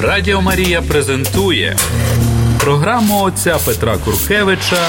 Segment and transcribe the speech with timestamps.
[0.00, 1.76] Радіо Марія презентує
[2.60, 4.88] програму отця Петра Куркевича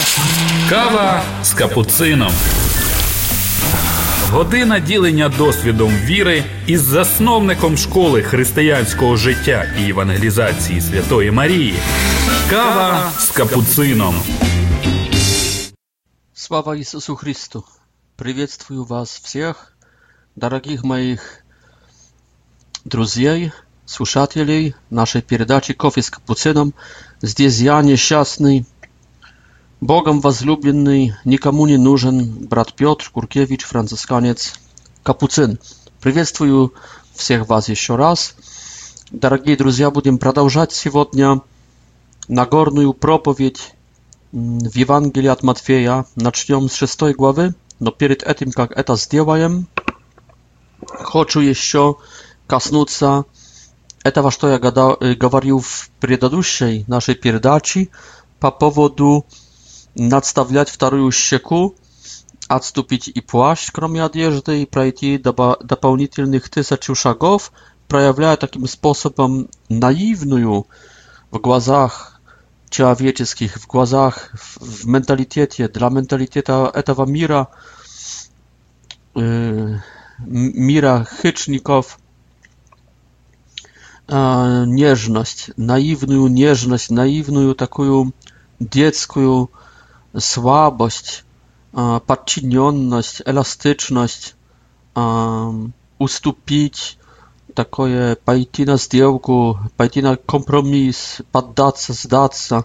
[0.69, 2.31] Кава з капуцином.
[4.31, 11.75] Година ділення досвідом віри із засновником школи християнського життя і евангелізації Святої Марії.
[12.49, 14.21] Кава з капуцином.
[16.33, 17.63] Слава Ісусу Христу!
[18.15, 19.77] Приветствую вас всіх,
[20.35, 21.43] дорогих моїх
[22.85, 23.51] друзей–
[23.87, 26.73] слушателей нашей передачи «Кофе с капуцином».
[27.21, 28.65] Здесь я, несчастный,
[29.81, 34.55] Богом возлюбленный, никому не нужен брат Петр Куркевич, францисканец
[35.03, 35.59] Капуцин.
[36.01, 36.73] Приветствую
[37.13, 38.35] всех вас еще раз.
[39.11, 41.41] Дорогие друзья, будем продолжать сегодня
[42.27, 43.73] Нагорную проповедь
[44.33, 46.05] в Евангелии от Матфея.
[46.15, 49.67] Начнем с 6 главы, но перед этим, как это сделаем,
[50.87, 51.95] хочу еще
[52.47, 53.23] коснуться
[54.07, 57.89] этого, что я говорил в предыдущей нашей передаче
[58.39, 59.25] по поводу
[59.95, 61.75] надставлять вторую щеку,
[62.47, 67.51] отступить и плащ, кроме одежды, и пройти добо- дополнительных тысячу шагов,
[67.87, 70.65] проявляя таким способом наивную
[71.31, 72.21] в глазах
[72.69, 77.49] человеческих, в глазах, в, в менталитете, для менталитета этого мира,
[79.15, 79.75] э,
[80.19, 81.99] мира хищников–
[84.11, 84.15] e,
[84.67, 88.09] nieżność, naiwną nieżność, naiwną taką
[88.61, 89.47] dziecką
[90.19, 91.23] słabość,
[91.77, 94.35] e, podczynioność, elastyczność,
[94.97, 96.97] e, ustupić,
[97.53, 102.63] takie pójść na zdjęłku, pójść na kompromis, poddać się, zdać się.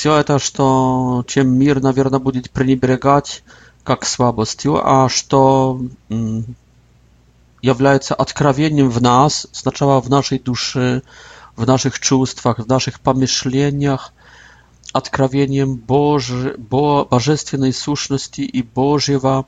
[0.00, 3.42] że это, что, чем мир, наверное, будет пренебрегать
[3.84, 5.80] как слабостью, а что
[7.62, 11.02] является откровением в нас, сначала в нашей душе,
[11.56, 14.12] в наших чувствах, в наших помышлениях,
[14.92, 19.44] откровением Боже, Бо, Божественной сущности и Божьего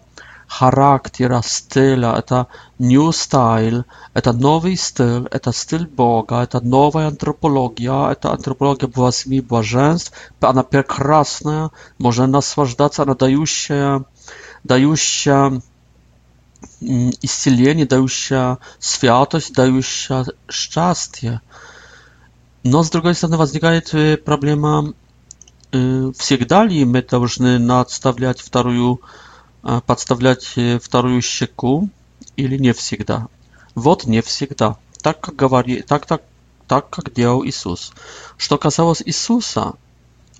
[0.48, 2.12] характера, стиля.
[2.12, 2.48] Это
[2.80, 10.12] new style, это новый стиль, это стиль Бога, это новая антропология, это антропология восьми блаженств.
[10.40, 14.04] Она прекрасная, можно наслаждаться, она дающая,
[14.64, 15.62] дающая
[17.22, 21.40] исцеление, дающая святость, дающая счастье.
[22.62, 23.92] Но, с другой стороны, возникает
[24.24, 24.92] проблема,
[25.70, 29.00] всегда ли мы должны надставлять вторую,
[29.86, 31.88] подставлять вторую щеку
[32.36, 33.28] или не всегда.
[33.74, 34.76] Вот не всегда.
[35.02, 36.22] Так, как, говори, так, так,
[36.66, 37.92] так, как делал Иисус.
[38.36, 39.74] Что касалось Иисуса,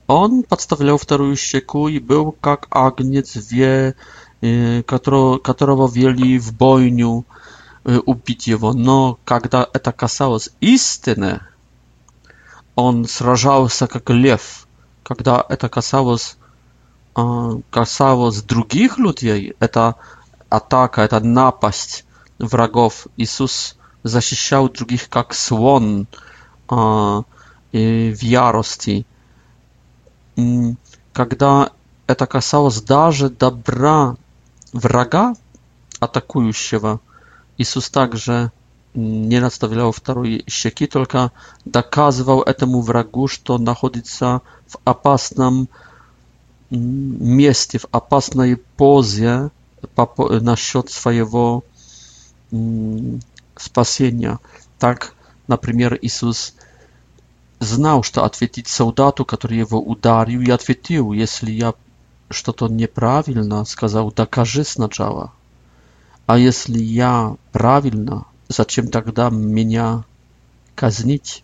[0.06, 3.94] он подставлял вторую щеку и был как агнец, ве,
[4.86, 7.24] которого, которого вели в бойню
[7.84, 8.72] убить его.
[8.72, 11.40] Но когда это касалось истины,
[12.74, 14.66] он сражался как лев.
[15.02, 16.36] Когда это касалось,
[17.14, 19.96] а, касалось других людей, это
[20.48, 22.04] атака, это напасть
[22.38, 23.06] врагов.
[23.16, 26.06] Иисус защищал других как слон
[26.68, 27.22] а,
[27.72, 29.04] в ярости.
[31.12, 31.70] Когда
[32.06, 34.16] это касалось даже добра
[34.75, 35.32] wraga,
[36.00, 37.00] atakuющего.
[37.58, 38.53] Иисус также
[38.94, 41.32] не наставлял второй щеки, только
[41.64, 45.69] доказывал этому врагу, что находится в опасном
[46.70, 49.50] месте, в опасной позе
[50.19, 51.64] насчет своего
[53.56, 54.38] спасения.
[54.78, 55.14] Так,
[55.47, 56.54] например, Иисус
[57.60, 61.75] знал, что ответить солдату, который его ударил, и ответил, если я
[62.30, 65.32] что то неправильно сказал докажи сначала.
[66.26, 70.04] А если я правильно, зачем тогда меня
[70.76, 71.42] казнить?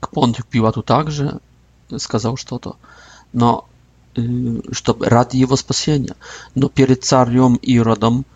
[0.00, 1.40] К Понтию Пилату также
[1.96, 2.76] сказал что-то,
[3.32, 3.66] но
[4.72, 6.14] чтобы ради его спасения.
[6.54, 8.26] Но перед царем Иродом,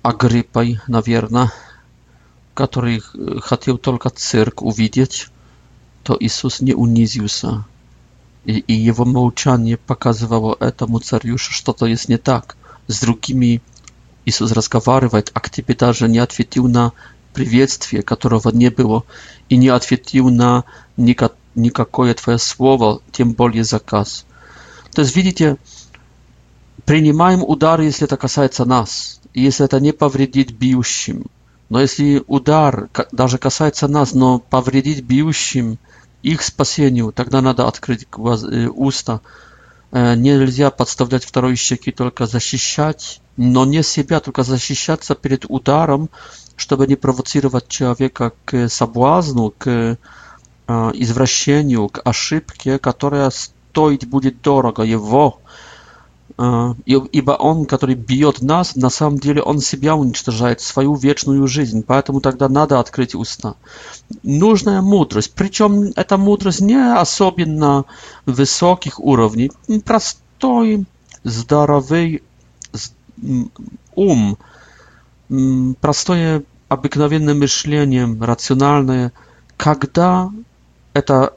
[0.00, 1.52] Агриппой, наверное,
[2.54, 3.00] который
[3.42, 5.28] хотел только цирк увидеть,
[6.04, 7.66] то Иисус не унизился
[8.46, 12.56] И, и его молчание показывало этому царю, что что-то есть не так.
[12.86, 13.60] С другими
[14.24, 16.92] Иисус разговаривает, а к тебе даже не ответил на
[17.34, 19.04] приветствие, которого не было,
[19.48, 20.64] и не ответил на
[20.96, 24.24] никак, никакое твое слово, тем более заказ.
[24.92, 25.56] То есть, видите,
[26.84, 31.26] принимаем удар, если это касается нас, если это не повредит бьющим.
[31.68, 35.78] Но если удар даже касается нас, но повредит бьющим–
[36.22, 37.12] их спасению.
[37.12, 38.44] Тогда надо открыть глаз,
[38.74, 39.20] уста.
[39.92, 46.10] Нельзя подставлять второй щеки, только защищать, но не себя, только защищаться перед ударом,
[46.56, 49.98] чтобы не провоцировать человека к соблазну, к
[50.68, 55.40] извращению, к ошибке, которая стоить будет дорого его
[56.42, 61.84] А, ибо он, который бьет нас, на самом деле он себя уничтожает, свою вечную жизнь.
[61.86, 63.56] Поэтому тогда надо открыть уста.
[64.22, 65.32] Нужная мудрость.
[65.34, 67.84] Причем эта мудрость не особенно
[68.24, 69.52] высоких уровней.
[69.84, 70.86] Простой,
[71.24, 72.22] здоровый
[73.94, 74.38] ум.
[75.82, 79.12] Простое, обыкновенное мышление, рациональное.
[79.58, 80.30] Когда
[80.94, 81.34] это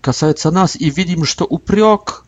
[0.00, 2.24] касается нас и видим, что упрек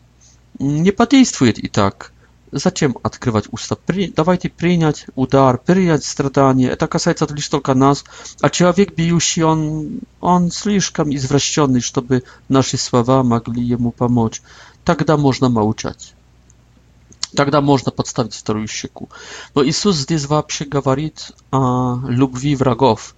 [0.59, 2.11] не подействует и так.
[2.51, 3.77] Зачем открывать уста?
[3.77, 4.09] При...
[4.09, 6.67] Давайте принять удар, принять страдания.
[6.67, 8.03] Это касается лишь только нас.
[8.41, 14.41] А человек бьющий, он, он слишком извращенный, чтобы наши слова могли ему помочь.
[14.83, 16.13] Тогда можно молчать.
[17.33, 19.09] Тогда можно подставить вторую щеку.
[19.55, 23.15] Но Иисус здесь вообще говорит о любви врагов.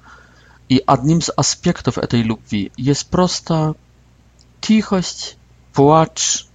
[0.70, 3.74] И одним из аспектов этой любви есть просто
[4.62, 5.38] тихость,
[5.74, 6.46] плач,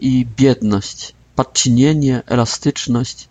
[0.00, 3.28] i biedność, podczynienie, elastyczność,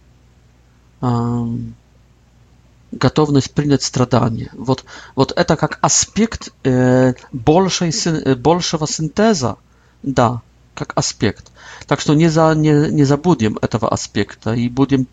[2.93, 4.49] готовность принять страдания.
[4.53, 4.83] Вот,
[5.15, 7.91] вот это как аспект э, большей,
[8.35, 9.55] большего синтеза,
[10.03, 10.41] да,
[10.75, 11.51] как аспект.
[11.87, 15.07] Так что не, за, не, не забудем этого аспекта и будем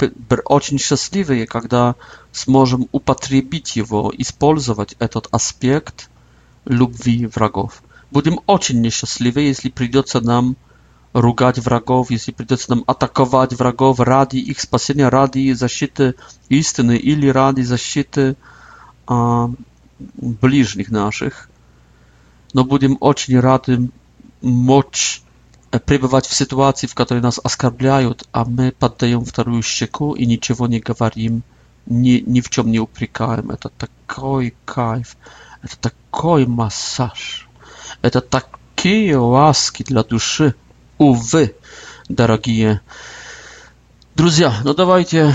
[0.44, 1.94] очень счастливы, когда
[2.32, 6.10] сможем употребить его, использовать этот аспект
[6.64, 7.82] любви врагов.
[8.10, 10.56] Будем очень несчастливы, если придется нам
[11.12, 16.14] ругать врагов, если придется нам атаковать врагов ради их спасения, ради защиты
[16.48, 18.36] истины или ради защиты
[19.06, 19.50] а,
[19.98, 21.48] ближних наших.
[22.52, 23.90] Но будем очень рады
[24.42, 25.22] мочь
[25.84, 30.80] пребывать в ситуации, в которой нас оскорбляют, а мы поддаем вторую щеку и ничего не
[30.80, 31.42] говорим,
[31.86, 33.50] ни, ни в чем не упрекаем.
[33.50, 35.16] Это такой кайф,
[35.62, 37.48] это такой массаж,
[38.02, 40.54] это такие ласки для души
[40.98, 41.54] увы,
[42.08, 42.80] дорогие
[44.14, 45.32] Друзья, ну давайте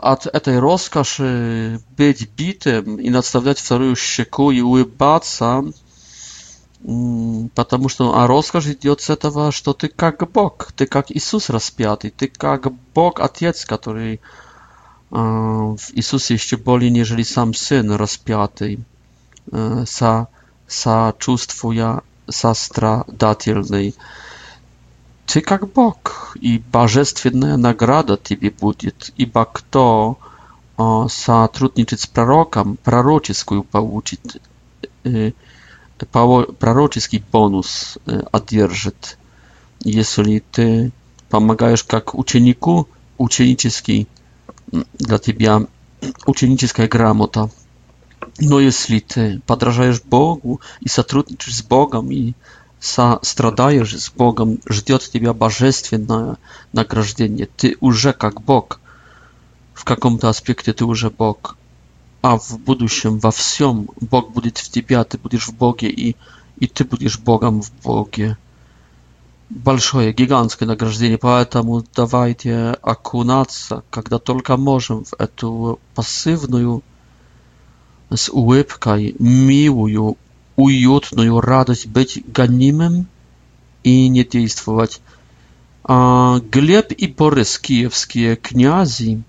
[0.00, 5.62] от этой роскоши быть битым и надставлять вторую щеку и улыбаться,
[7.54, 12.08] потому что а роскошь идет с этого, что ты как Бог, ты как Иисус распятый,
[12.10, 14.22] ты как Бог Отец, который
[15.10, 18.78] в Иисусе еще более, нежели сам Сын распятый,
[19.84, 20.28] со,
[20.66, 23.94] сочувствуя, сострадательный
[25.26, 30.18] ты как Бог, и божественная награда тебе будет, ибо кто
[31.08, 34.40] сотрудничает с пророком, пророческую получит,
[36.58, 37.98] пророческий бонус
[38.32, 39.18] одержит.
[39.80, 40.92] Если ты
[41.28, 42.88] помогаешь как ученику,
[43.18, 44.06] ученический
[44.98, 45.62] для тебя
[46.26, 47.48] ученическая грамота.
[48.38, 52.34] Но если ты подражаешь Богу и сотрудничаешь с Богом и
[52.80, 56.36] сострадаешь с Богом, ждет тебя божественное
[56.72, 57.46] награждение.
[57.56, 58.80] Ты уже как Бог.
[59.74, 61.56] В каком-то аспекте ты уже Бог.
[62.22, 66.16] А в будущем, во всем, Бог будет в тебя, ты будешь в Боге, и,
[66.58, 68.36] и ты будешь Богом в Боге.
[69.48, 76.82] Большое, гигантское награждение, поэтому давайте окунаться, когда только можем, в эту пассивную,
[78.12, 80.16] с улыбкой, милую,
[80.56, 83.06] уютную радость быть гонимым
[83.84, 85.00] и не действовать.
[85.84, 89.22] А Глеб и Борис, киевские князи,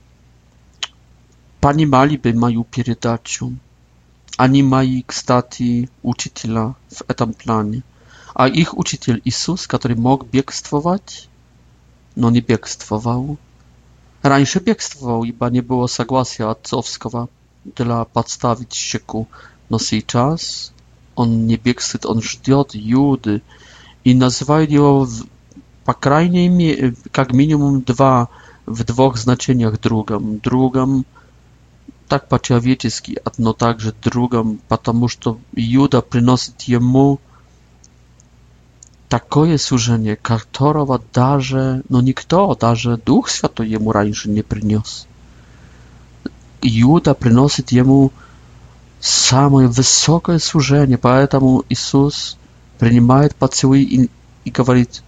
[1.60, 3.54] понимали бы мою передачу.
[4.38, 7.84] Они мои, кстати, учителя в этом плане.
[8.34, 11.28] А их учитель Иисус, который мог бегствовать,
[12.16, 13.38] но не бегствовал.
[14.22, 17.30] Раньше бегствовал, ибо не было согласия отцовского
[17.66, 19.28] для подставить щеку.
[19.70, 20.72] Но сейчас
[21.18, 23.42] он не бегствует, он ждет Юды.
[24.06, 25.26] И называют его, в,
[25.84, 28.30] по крайней мере, как минимум два,
[28.68, 30.38] в двух значениях другом.
[30.40, 31.06] Другом
[32.08, 37.20] так по-человечески, но также другом, потому что Юда приносит ему
[39.10, 45.08] такое служение, которого даже, ну никто, даже Дух Святой ему раньше не принес.
[46.62, 48.12] Юда приносит ему
[49.00, 52.38] самое высокое служение, поэтому Иисус
[52.80, 54.10] принимает поцелуй и,
[54.46, 55.04] и говорит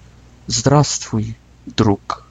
[0.48, 2.24] «Здравствуй, друг».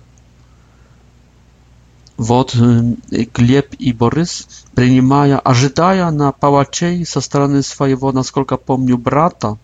[2.16, 2.94] Вот э,
[3.32, 9.56] Глеб и Борис, принимая, ожидая на палачей со стороны своего, насколько помню, брата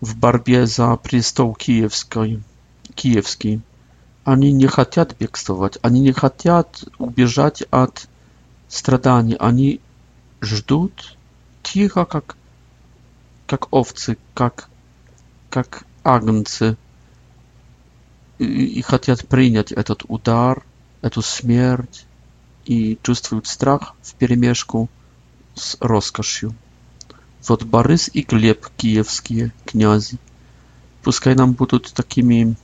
[0.00, 2.42] в борьбе за престол киевской,
[2.96, 3.62] киевский,
[4.24, 8.08] они не хотят бегствовать, они не хотят убежать от
[8.68, 9.80] страданий, они
[10.42, 11.16] ждут
[11.62, 12.36] тихо, как,
[13.46, 14.68] как овцы, как,
[15.48, 16.76] как агнцы,
[18.38, 18.44] и,
[18.78, 20.62] и хотят принять этот удар,
[21.00, 22.04] эту смерть,
[22.64, 24.88] и чувствуют страх в перемешку
[25.54, 26.54] с роскошью.
[27.48, 30.18] Вот Борис и Глеб, киевские князи,
[31.02, 32.54] пускай нам будут такими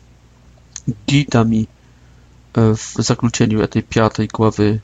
[1.07, 1.69] гидами
[2.55, 4.81] э, в заключении этой пятой главы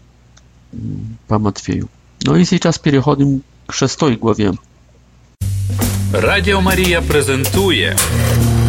[1.29, 1.89] по Матфею.
[2.26, 4.52] Ну и сейчас переходим к шестой главе.
[6.12, 7.97] Радіо Марія презентує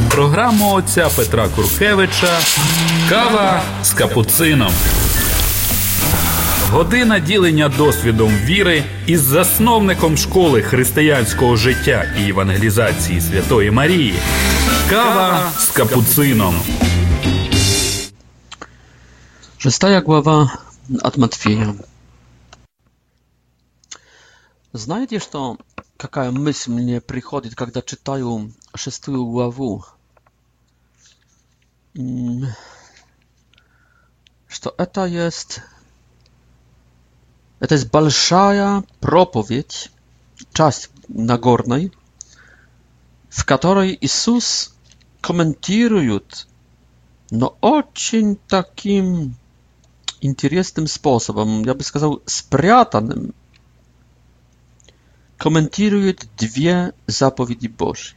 [0.10, 2.40] програму отця Петра Куркевича
[3.10, 4.72] Кава з капуцином.
[6.72, 14.14] Година ділення досвідом віри із засновником школи християнського життя і евангелізації Святої Марії.
[14.90, 16.56] Кава з капуцином.
[19.58, 20.52] Шестая глава
[21.04, 21.74] от Матфея.
[24.78, 25.58] Знаете, что
[25.96, 29.86] какая мысль мне приходит, когда читаю шестую главу?
[31.94, 35.62] Что это есть...
[37.62, 39.92] Это есть большая проповедь,
[40.52, 41.94] часть Нагорной,
[43.30, 44.76] в которой Иисус
[45.22, 46.50] комментирует,
[47.32, 49.38] но очень таким
[50.20, 53.34] интересным способом, я бы сказал, спрятанным,
[55.38, 58.12] komentuje dwie zapowiedzi Boże.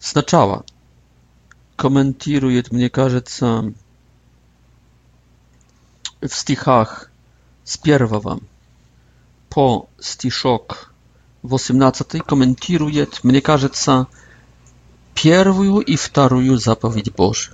[0.00, 0.62] Znaczała
[1.76, 2.40] komentuje,
[2.72, 2.90] mnie
[3.38, 3.72] się,
[6.28, 7.10] w stichach
[7.64, 8.38] z pierwszego
[9.50, 10.90] po stiszok
[11.50, 12.78] 18 komentuje,
[13.24, 14.04] mnie się,
[15.14, 17.50] pierwszą i drugą zapowiedź Boże.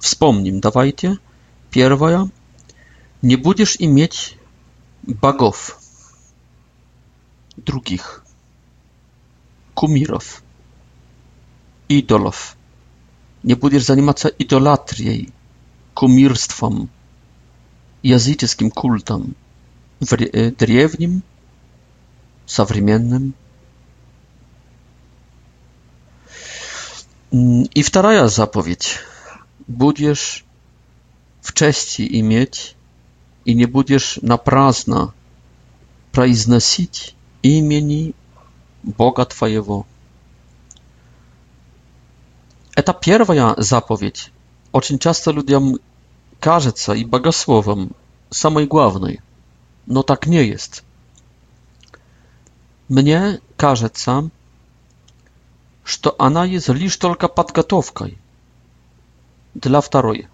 [0.00, 1.16] Wspomnijmy, dawajcie,
[1.70, 2.26] pierwsza,
[3.22, 4.38] nie będziesz mieć
[5.14, 5.78] bagów,
[7.58, 8.20] drugich,
[9.74, 10.42] kumirów,
[11.88, 12.56] idolów.
[13.44, 15.12] Nie będziesz zajmować się idolatrią,
[15.94, 16.86] kumirstwem,
[18.04, 19.34] jazyckim kultem,
[20.02, 21.20] e, drewnim,
[22.46, 23.32] współczesnym.
[27.32, 28.98] Mm, I druga zapowiedź.
[29.68, 30.44] Będziesz
[31.42, 32.75] w cześci i mieć
[33.46, 35.12] i nie będziesz na prazna
[36.12, 38.12] произносić imieni
[38.84, 39.84] Boga Twojego.
[42.84, 44.30] To pierwsza zapowiedź.
[44.72, 45.74] Oczyn często ludziom
[46.40, 47.88] każe co i bogosłowom
[48.34, 49.18] samej głównej.
[49.86, 50.82] No tak nie jest.
[52.90, 54.22] Mnie każe co,
[55.84, 58.04] że ona jest lisz tylko podgotowką
[59.54, 60.28] dla wtorej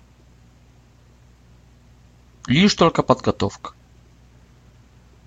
[2.53, 3.73] лишь только подготовка.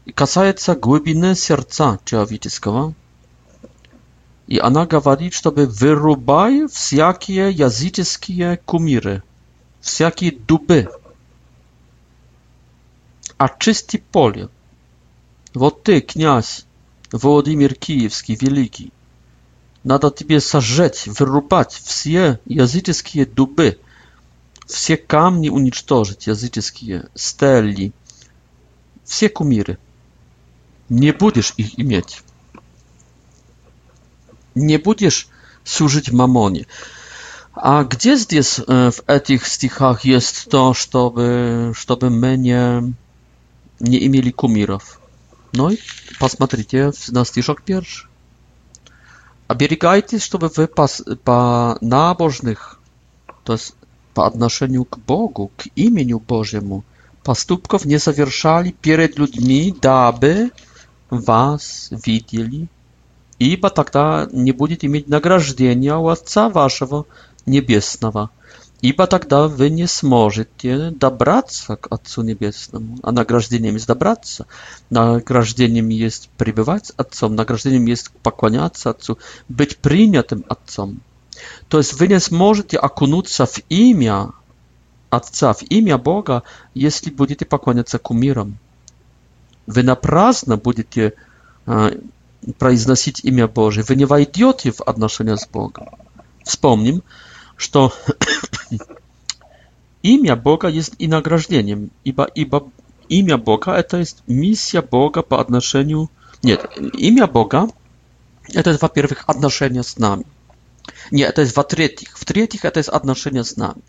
[0.05, 2.93] И касается глубины сердца человеческого.
[4.47, 9.23] И она говорит, чтобы вырубай всякие языческие кумиры,
[9.81, 10.87] всякие дубы,
[13.37, 14.49] очисти поле.
[15.55, 16.65] Вот ты, князь
[17.11, 18.93] Владимир Киевский, великий,
[19.83, 23.79] надо тебе сожжать, вырубать все языческие дубы,
[24.65, 27.91] все камни уничтожить, языческие, стели,
[29.03, 29.77] все кумиры.
[30.89, 32.21] Не будешь их иметь.
[34.55, 35.27] Не будешь
[35.63, 36.67] служить мамоне.
[37.53, 42.93] А где здесь э, в этих стихах есть то, чтобы, чтобы мы не,
[43.79, 44.99] не имели кумиров?
[45.53, 45.77] Ну и
[46.19, 47.87] посмотрите на стишок первый.
[49.47, 50.87] Оберегайтесь, чтобы вы по,
[51.23, 52.79] по набожных,
[53.43, 53.75] то есть
[54.15, 56.81] po odnoszeniu k Bogu, k imieniu Bożemu,
[57.23, 59.61] pastupków nie zawierzali przed ludźmi,
[60.07, 60.49] aby
[61.11, 62.67] was widzieli,
[63.39, 66.97] ibo тогда tak nie będziecie mieć nagrażdzenia u Ojca waszego
[67.47, 68.29] niebieskiego.
[68.83, 74.45] Ibo тогда tak wy nie сможете добраться к Отцу Небесному, a nagrażdzeniem jest добраться.
[74.91, 79.15] Nagrażdzeniem jest przebywać z Ojcem, nagrażdzeniem jest pokłaniać się Ojcu,
[79.49, 80.99] być przyjętym Ojcem.
[81.67, 84.31] То есть вы не сможете окунуться в имя
[85.09, 88.57] Отца, в имя Бога, если будете поклоняться кумирам.
[89.67, 91.13] Вы напрасно будете
[91.65, 91.99] э,
[92.57, 93.83] произносить имя Божие.
[93.87, 95.89] Вы не войдете в отношения с Богом.
[96.43, 97.01] Вспомним,
[97.55, 97.93] что
[100.01, 102.69] имя Бога есть и награждением, ибо, ибо
[103.07, 106.09] имя Бога это есть миссия Бога по отношению...
[106.43, 107.69] Нет, имя Бога
[108.53, 110.25] это, во-первых, отношения с нами.
[111.11, 112.17] Nie, to jest w trzecich.
[112.19, 113.81] W trzecich to jest odnoszenie z nami.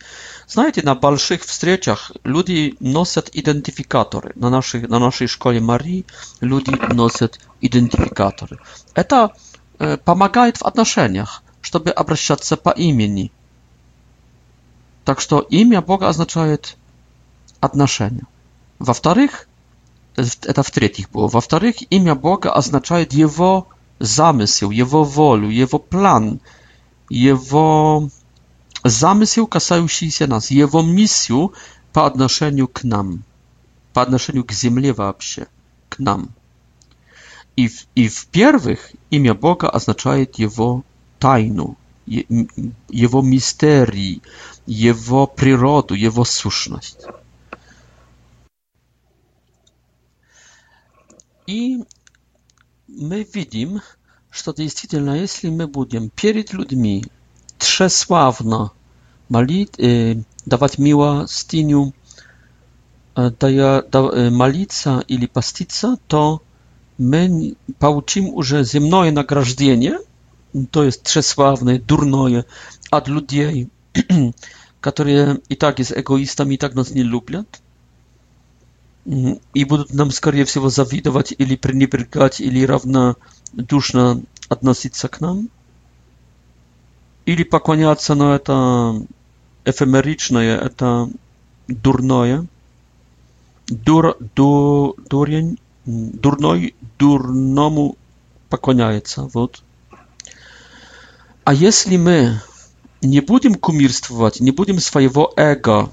[0.49, 4.33] Znajdziecie, na balszych wstrzeciach ludzie noszą identyfikatory.
[4.37, 6.05] Na naszej, na naszej szkole Marii
[6.41, 7.27] ludzie noszą
[7.63, 8.57] identyfikatory.
[9.09, 9.31] To
[9.79, 13.31] e, pomaga w odnoszeniach, żeby obracać się po imieni.
[15.05, 16.45] Tak, że imię Boga oznacza
[17.61, 18.23] odnoszenie.
[18.81, 19.49] W wtorych,
[20.55, 23.65] to w trzecich było, w wtorych imię Boga oznacza Jego
[24.01, 26.37] zamysł, Jego wolę, Jego plan
[27.11, 28.03] jego
[29.25, 31.49] się касающийся nas, jego misję
[31.93, 33.23] po odnoszeniu k nam,
[33.93, 35.47] po odnoszeniu k ziemi вообще,
[35.89, 36.29] k nam.
[37.57, 40.81] I w, i w pierwszych imię Boga oznacza jego
[41.19, 41.75] tajnu,
[42.91, 44.23] jego misterii,
[44.69, 46.97] jego przyrodę, jego słuszność.
[51.47, 51.79] I
[52.89, 53.81] my widzimy
[54.37, 57.05] что действительно, если мы будем перед людьми
[57.59, 58.71] тщеславно
[59.31, 61.95] молить, э, давать милостиню,
[63.17, 66.43] э, дая, да, э, молиться или поститься, то
[66.99, 69.99] мы получим уже земное награждение,
[70.71, 72.45] то есть тщеславное, дурное,
[72.91, 73.71] от людей,
[74.81, 77.63] которые и так есть эгоистами, и так нас не любят,
[79.55, 85.49] и будут нам, скорее всего, завидовать или пренебрегать, или равнодушно относиться к нам,
[87.25, 89.01] или поклоняться, но это
[89.65, 91.09] эфемеричное, это
[91.69, 92.47] дурное,
[93.69, 97.97] дур, ду, дурень, дурной дурному
[98.49, 99.63] поклоняется, вот.
[101.45, 102.41] А если мы
[103.03, 105.91] не будем кумирствовать, не будем своего эго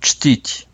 [0.00, 0.65] чтить,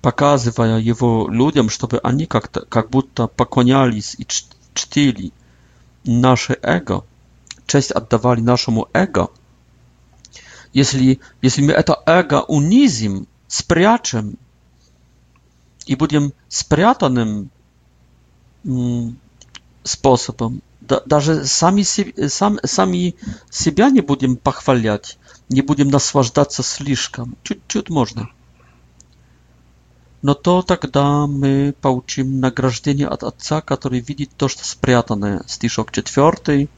[0.00, 4.26] показывая его людям, чтобы они как-то, как будто поклонялись и
[4.74, 5.32] чтили
[6.04, 7.04] наше эго,
[7.66, 9.28] честь отдавали нашему эго,
[10.72, 14.38] если, если мы это эго унизим, спрячем
[15.86, 17.50] и будем спрятанным
[19.82, 21.82] способом, да, даже сами,
[22.28, 23.16] сам, сами
[23.50, 28.28] себя не будем похвалять, не будем наслаждаться слишком, чуть-чуть можно.
[30.20, 35.42] Но то тогда мы получим награждение от Отца, который видит то, что спрятанное.
[35.46, 36.68] Стишок 4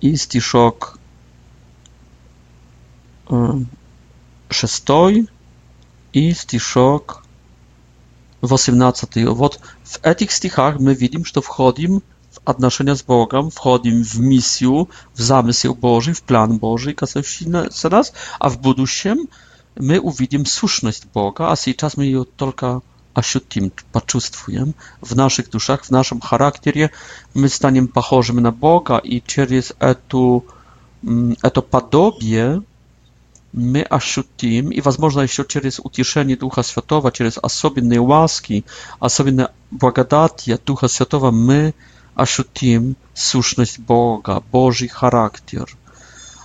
[0.00, 0.98] и стишок
[4.50, 4.88] 6
[6.12, 7.24] и стишок
[8.42, 9.26] 18.
[9.28, 14.90] Вот в этих стихах мы видим, что входим в отношения с Богом, входим в миссию,
[15.14, 19.28] в замысел Божий, в план Божий, касающийся нас, а в будущем–
[19.80, 22.82] my uvidim słuszność Boga, a tej teraz my ją tylko
[23.14, 26.88] ощутим, poczuwujemy w naszych duszach, w naszym charakterie,
[27.34, 29.72] my staniem pachorzymy na Boga i przez
[30.08, 30.40] to,
[31.42, 32.60] eto padobie,
[33.54, 38.62] my ощутим i возможно jeszcze przez utieszenie Ducha światowa, Świętego, przez osobne łaski,
[39.00, 41.72] osobne błogodatia Ducha światowa, my
[42.16, 45.64] ощутим słuszność Boga, Boży charakter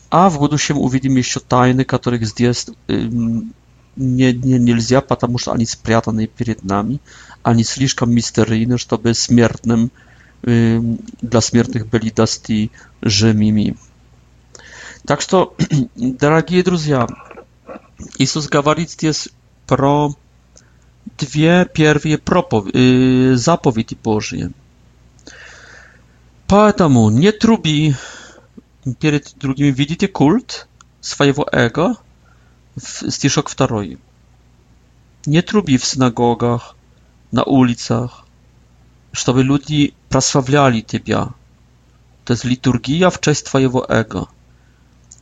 [0.09, 3.51] а в будущем увидим еще тайны, которых здесь не,
[3.95, 6.99] не, нельзя, потому что они спрятаны перед нами.
[7.43, 9.91] Они слишком мистерийны, чтобы смертным,
[10.41, 13.77] для смертных были дасти жемими.
[15.05, 15.55] Так что,
[15.95, 17.07] дорогие друзья,
[18.17, 19.29] Иисус говорит здесь
[19.67, 20.11] про
[21.17, 22.65] две первые пропов...
[22.71, 24.51] заповеди Божьи.
[26.47, 27.95] Поэтому не труби,
[28.99, 30.67] перед другими видите культ
[31.01, 31.95] своего эго,
[32.77, 33.97] стишок второй.
[35.25, 36.75] Не труби в синагогах,
[37.31, 38.25] на улицах,
[39.11, 41.29] чтобы люди прославляли тебя.
[42.25, 44.27] To jest liturgia w cześć twojego ego.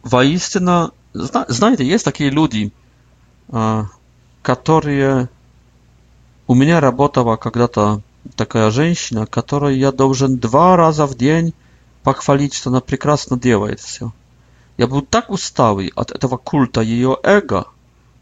[0.04, 2.72] Воистина, zna, znajdę, jest takie ludzi,
[4.44, 5.28] которые...
[6.48, 8.02] У меня работала когда-то
[8.36, 11.54] такая женщина, которой я должен два раза в день
[12.08, 14.14] похвалить, что она прекрасно делает все.
[14.78, 17.68] Я был так уставый от этого культа ее эго,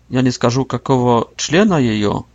[0.10, 2.26] я не скажу какого члена ее,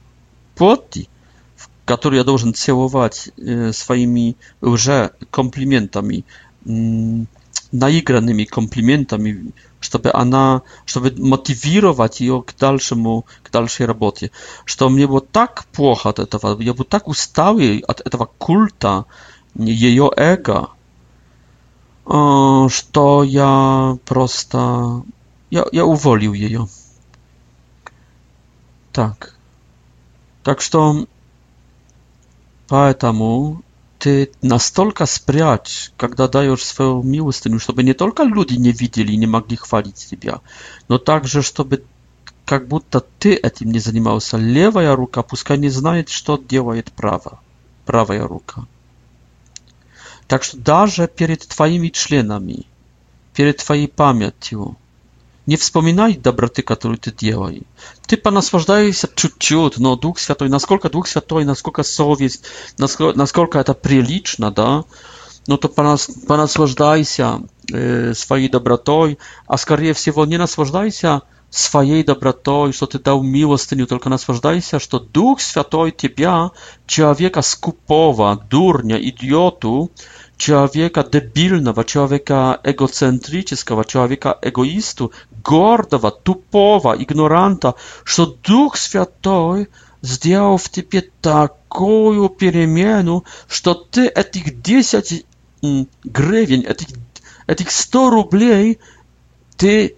[0.54, 1.08] плоти,
[1.56, 6.24] в который я должен целовать э, своими уже комплиментами,
[6.68, 7.24] э,
[7.72, 14.30] наигранными комплиментами, чтобы она, чтобы мотивировать ее к дальшему, к дальшей работе.
[14.66, 19.06] Что мне было так плохо от этого, я был так уставый от этого культа
[19.56, 20.70] ее эго,
[22.10, 25.04] что я просто...
[25.50, 26.66] Я, я уволил ее.
[28.92, 29.36] Так.
[30.42, 31.06] Так что...
[32.66, 33.62] Поэтому
[33.98, 39.26] ты настолько спрячь, когда даешь свою милостыню, чтобы не только люди не видели и не
[39.26, 40.40] могли хвалить тебя,
[40.88, 41.84] но также, чтобы
[42.44, 44.36] как будто ты этим не занимался.
[44.36, 47.40] Левая рука пускай не знает, что делает право,
[47.86, 48.66] правая рука.
[50.30, 52.64] Так что даже перед твоими членами,
[53.34, 54.76] перед твоей памятью,
[55.46, 57.62] не вспоминай доброты, которую ты делай.
[58.06, 62.44] Ты понаслаждаешься чуть-чуть, но Дух Святой, насколько Дух Святой, насколько совесть,
[62.78, 64.84] насколько, насколько это прилично, да,
[65.48, 65.68] no to
[66.26, 67.42] ponaslажdaj się
[68.14, 69.16] swojej dobrotoj,
[69.48, 75.00] a скорее всего nie naslажdaj się swojej dobrotoj, что ты дал милостыню, только наслаждайся, что
[75.00, 76.50] Дух Святой тебя,
[76.86, 79.90] человека скупого, дурня, идиоту,
[80.40, 85.12] человека дебильного, человека эгоцентрического, человека эгоисту,
[85.44, 87.74] гордого, тупого, игноранта,
[88.05, 89.68] что Дух Святой
[90.03, 95.26] сделал в тебе такую перемену, что ты этих 10
[96.05, 96.88] гривен, этих,
[97.46, 98.79] этих 100 рублей
[99.59, 99.94] ты,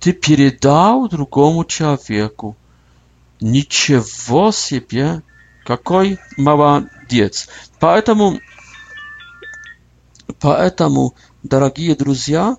[0.00, 2.56] ты передал другому человеку.
[3.40, 5.22] Ничего себе!
[5.66, 7.48] Какой молодец!
[7.80, 8.38] Поэтому
[10.40, 12.56] Поэтому, дорогие друзья,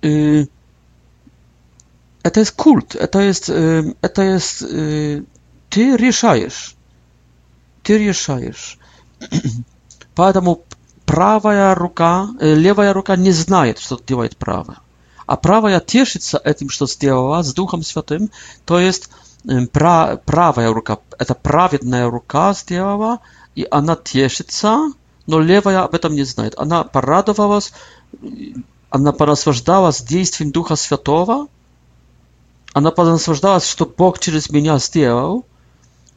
[0.00, 0.46] это
[2.40, 4.58] есть культ, это есть, это есть,
[5.70, 6.76] ты решаешь,
[7.82, 8.78] ты решаешь.
[10.14, 10.62] Поэтому
[11.06, 14.78] правая рука, левая рука не знает, что делает правая,
[15.26, 18.30] а правая тешится этим, что сделала с Духом Святым,
[18.64, 19.10] то есть
[19.72, 23.20] правая рука, это праведная рука сделала,
[23.54, 24.90] и она тешится,
[25.26, 26.54] но левая об этом не знает.
[26.58, 27.72] Она порадовалась,
[28.90, 31.48] она порассуждалась действием Духа Святого,
[32.72, 35.44] она порассуждалась, что Бог через меня сделал.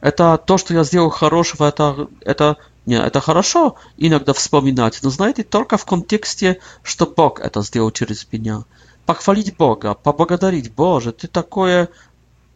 [0.00, 5.42] Это то, что я сделал хорошего, это, это, не, это хорошо иногда вспоминать, но знаете,
[5.42, 8.62] только в контексте, что Бог это сделал через меня.
[9.06, 11.88] Похвалить Бога, поблагодарить, Боже, ты такое,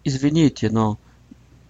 [0.04, 0.98] извините, но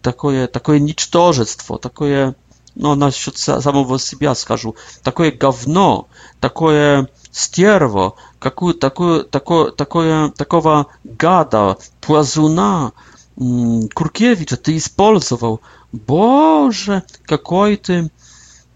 [0.02, 2.34] такое, такое ничтожество, такое
[2.74, 6.08] ну, насчет самого себя скажу, такое говно,
[6.40, 12.92] такое стерво, какую, такую, такое, такое, такого гада, плазуна,
[13.94, 15.60] Куркевича ты использовал.
[15.90, 18.10] Боже, какой ты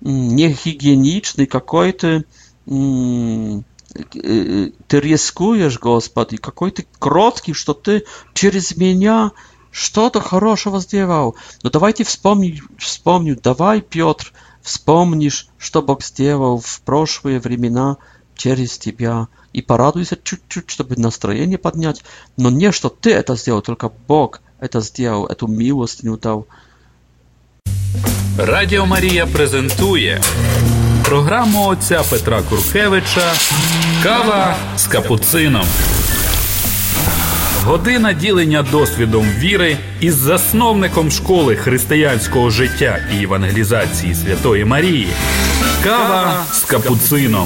[0.00, 2.24] нехигиеничный, какой ты...
[4.88, 8.04] Ты рискуешь, Господи, какой ты кроткий, что ты
[8.34, 9.30] через меня
[9.76, 11.36] что-то хорошего сделал.
[11.62, 13.38] Но давайте вспомним, вспомню.
[13.40, 17.98] Давай, Петр, вспомнишь, что Бог сделал в прошлые времена
[18.34, 19.28] через тебя.
[19.52, 22.02] И порадуйся чуть-чуть, чтобы настроение поднять.
[22.38, 26.46] Но не, что ты это сделал, только Бог это сделал, эту милость не дал.
[28.38, 30.22] Радіо Марія презентує
[31.04, 33.32] програму отця Петра Куркевича
[34.02, 35.66] Кава с капуцином.
[37.66, 45.08] година ділення досвідом віри із засновником школи християнського життя і евангелізації Святої Марії.
[45.84, 47.42] Kawa z kapucyną.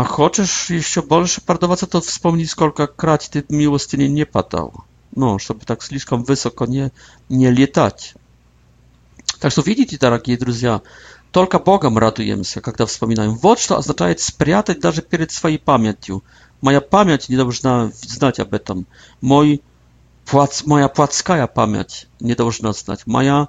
[0.00, 4.68] A chociaż jeszcze больше prawdopodobnie to wspomnieć, skolka krać ty miłostyni nie padał.
[5.22, 6.90] No, żeby tak слишком wysoko nie,
[7.40, 8.14] nie lietać.
[9.40, 10.80] Так что видите, дорогие друзья,
[11.30, 13.32] только Богом радуемся, когда вспоминаем.
[13.46, 16.22] Вот что означает спрятать даже перед своей памятью–
[16.64, 18.86] Моя память не должна знать об этом.
[19.20, 19.60] Мой,
[20.64, 23.02] моя плотская память не должна знать.
[23.06, 23.48] Моя,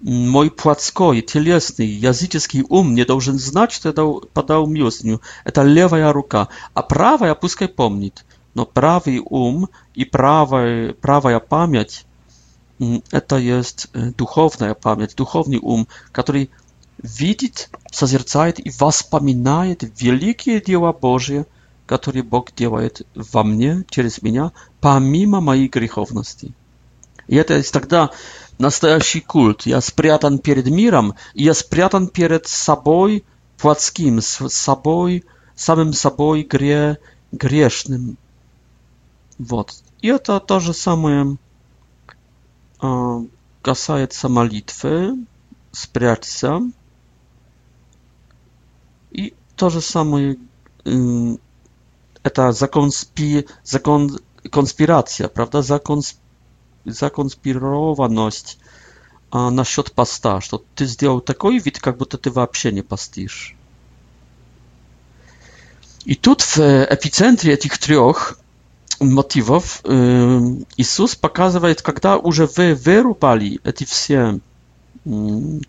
[0.00, 5.20] мой плотской, телесный, языческий ум не должен знать, что я дал, подал милостыню.
[5.44, 6.48] Это левая рука.
[6.72, 8.24] А правая пускай помнит.
[8.54, 12.06] Но правый ум и правая, правая память–
[13.10, 16.48] это есть э, духовная память, духовный ум, который
[17.02, 21.44] видит, созерцает и воспоминает великие дела Божьи–
[21.86, 24.48] który Bóg działaje wam nie przez mnie,
[24.80, 26.52] pomimo mojej grzechowności.
[27.28, 28.08] I to jest taka
[28.66, 29.66] prawdziwy kult.
[29.66, 33.06] Ja spriatan przed mirem i ja spriatan przed sobą
[33.58, 35.06] płackim, z sobą,
[35.56, 36.96] samym sobą grie,
[37.32, 38.16] grzesznym.
[39.40, 39.82] Вот.
[40.00, 41.36] И это то же самое
[42.80, 43.20] э,
[43.62, 45.14] касается молитвы,
[45.72, 46.60] спрячься.
[49.10, 49.80] И то же
[52.24, 54.18] это законспи, закон,
[54.50, 56.16] конспирация, правда, законсп,
[56.86, 58.58] законспированность
[59.30, 63.54] а, насчет поста, что ты сделал такой вид, как будто ты вообще не постишь.
[66.06, 66.60] I tu w
[66.90, 68.38] epicentrie tych trzech
[69.00, 69.82] мотивов
[70.76, 74.38] Иисус показывает, когда уже вы вырубали эти все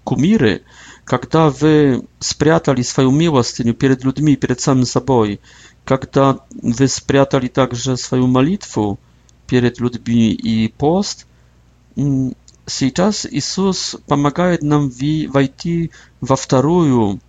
[0.04, 0.62] кумиры,
[1.06, 5.40] когда вы спрятали свою милостыню перед людьми, перед самим собой,
[5.86, 9.00] Когда вы спрятали также свою молитву
[9.46, 11.28] перед людьми и пост,
[12.66, 14.92] сейчас Иисус помогает нам
[15.30, 17.20] войти во вторую,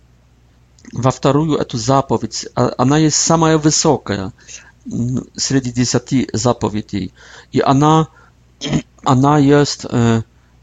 [0.91, 2.47] во вторую эту заповедь.
[2.55, 4.33] Она есть самая высокая
[5.35, 7.13] среди десяти заповедей.
[7.51, 8.07] И она,
[9.03, 9.85] она есть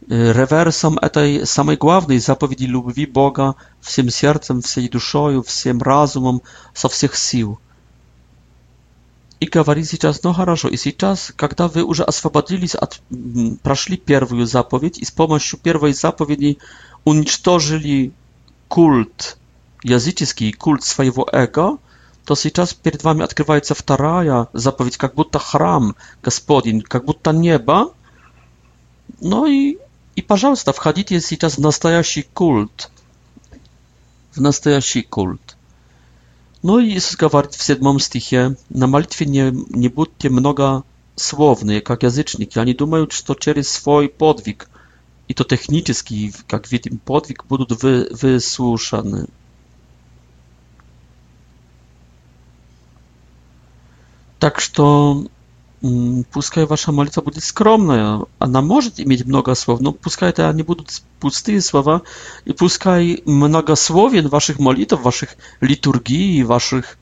[0.09, 6.43] реверсом этой самой главной заповеди любви Бога всем сердцем, всей душою, всем разумом,
[6.75, 7.61] со всех сил
[9.41, 13.01] и говорит сейчас, ну хорошо, и сейчас, когда вы уже освободились от,
[13.63, 16.59] прошли первую заповедь и с помощью первой заповеди
[17.05, 18.13] уничтожили
[18.69, 19.37] культ,
[19.83, 21.79] языческий культ своего эго,
[22.25, 27.93] то сейчас перед вами открывается вторая заповедь, как будто храм Господень, как будто небо.
[29.21, 29.77] Ну и,
[30.17, 32.91] и пожалуйста, входите сейчас в настоящий культ.
[34.33, 35.54] В настоящий культ.
[36.65, 42.59] Но Иисус говорит в седьмом стихе, «На молитве не, не будьте многословные, как язычники.
[42.59, 44.71] Они думают, что через свой подвиг,
[45.29, 49.27] и то технический, как видим, подвиг, будут вы, выслушаны».
[54.39, 55.27] Так что
[56.33, 61.03] пускай ваша молитва будет скромная, она может иметь много слов, но пускай это не будут
[61.21, 62.01] пустые слова,
[62.47, 66.97] и пускай многословен ваших молитв, ваших литургий, ваших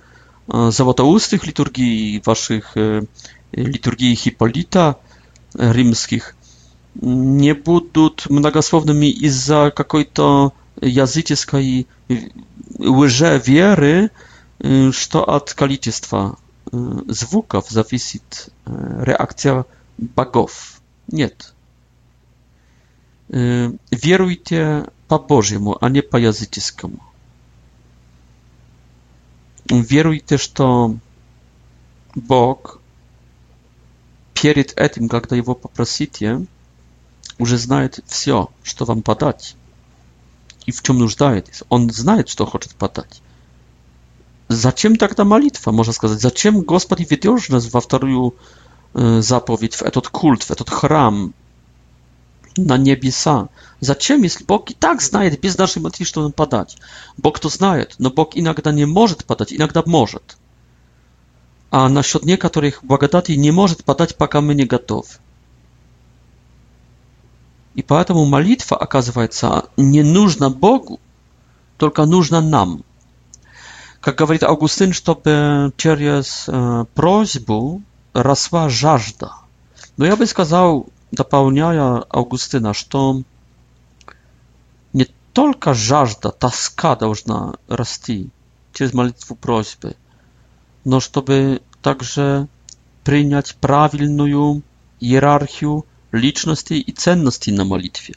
[0.49, 2.77] золотоустых литургий, ваших
[3.53, 4.99] литургий Хипполита
[5.55, 6.35] римских
[6.97, 11.87] не будут многословными из-за какой-то языческой
[12.81, 14.11] лже веры,
[14.91, 16.37] что от количества
[16.73, 19.65] звуков зависит реакция
[19.99, 20.81] богов.
[21.07, 21.53] Нет.
[23.29, 26.99] Веруйте по-божьему, а не по-языческому.
[29.71, 30.97] Веруйте, что
[32.15, 32.81] Бог
[34.35, 36.45] перед этим, когда его попросите,
[37.39, 39.57] уже знает все, что вам подать
[40.67, 41.63] и в чем нуждаетесь.
[41.69, 43.23] Он знает, что хочет подать.
[44.53, 49.23] za czym tak ta modlitwa, można powiedzieć, za czym Gospod i wiedziorz nazywa w y,
[49.23, 51.33] zapowiedź, w etot kult, w etot hram
[52.59, 53.49] na niebiesa.
[53.81, 56.77] Za czym, jeśli Bóg i tak znaje, bez naszej modlitwy, że padać.
[57.19, 60.19] Bóg to znaje, no Bóg inaczej nie może padać, inaczej może.
[61.71, 65.09] A na niektórych błagodatów nie może padać, paka my nie gotowi.
[67.77, 70.99] I dlatego modlitwa, okazuje się, nie nużna Bogu,
[71.79, 72.79] tylko nużna nam.
[74.03, 79.33] Как говорит Августин, чтобы через э, просьбу росла жажда.
[79.97, 83.23] Но я бы сказал, дополняя Августина, что
[84.93, 88.31] не только жажда, тоска должна расти
[88.73, 89.95] через молитву просьбы,
[90.85, 92.49] но чтобы также
[93.05, 94.63] принять правильную
[94.99, 98.17] иерархию личности и ценности на молитве,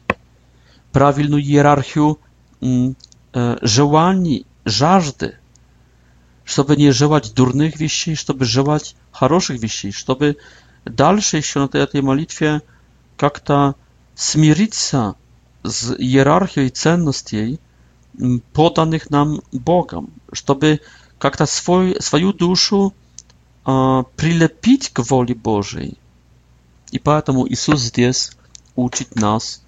[0.91, 2.17] правильную иерархию
[3.61, 5.35] желаний, жажды,
[6.45, 10.37] чтобы не желать дурных вещей, чтобы желать хороших вещей, чтобы
[10.85, 12.61] дальше еще на этой молитве
[13.17, 13.75] как-то
[14.13, 15.15] смириться
[15.63, 17.59] с иерархией ценностей,
[18.53, 20.79] поданных нам Богом, чтобы
[21.17, 22.93] как-то свой, свою душу
[23.65, 25.97] э, прилепить к воле Божьей.
[26.91, 28.31] И поэтому Иисус здесь
[28.75, 29.63] учит нас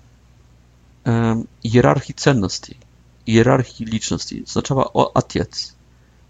[1.05, 2.77] э, иерархии ценностей,
[3.25, 4.43] иерархии личности.
[4.45, 4.85] Сначала
[5.15, 5.75] Отец,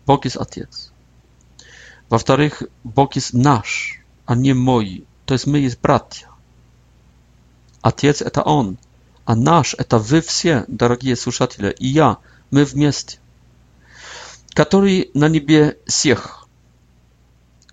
[0.08, 0.92] Bóg jest Ojciec.
[2.10, 5.06] Во-вторых, Bóg jest nasz, a nie moi.
[5.26, 6.28] To jest my, jest bratia.
[7.82, 8.76] Отец– это Он,
[9.26, 12.16] а наш– это вы все, дорогие слушатели, и я,
[12.52, 13.18] мы вместе,
[14.56, 16.48] который на небе всех.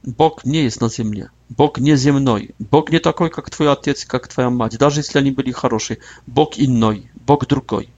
[0.03, 4.29] Бог не есть на земле, Бог не земной, Бог не такой, как твой отец, как
[4.29, 5.99] твоя мать, даже если они были хорошие.
[6.27, 7.89] Бог иной, Бог другой.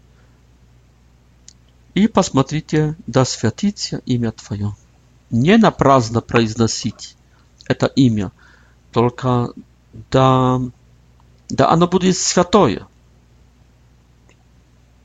[1.96, 4.74] и посмотрите, да святится имя Твое.
[5.30, 7.16] Не напрасно произносить
[7.64, 8.32] это имя,
[8.92, 9.48] только
[10.10, 10.60] да,
[11.48, 12.86] да оно будет святое.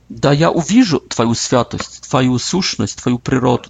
[0.10, 3.69] Да я увижу Твою святость, Твою сущность, Твою природу.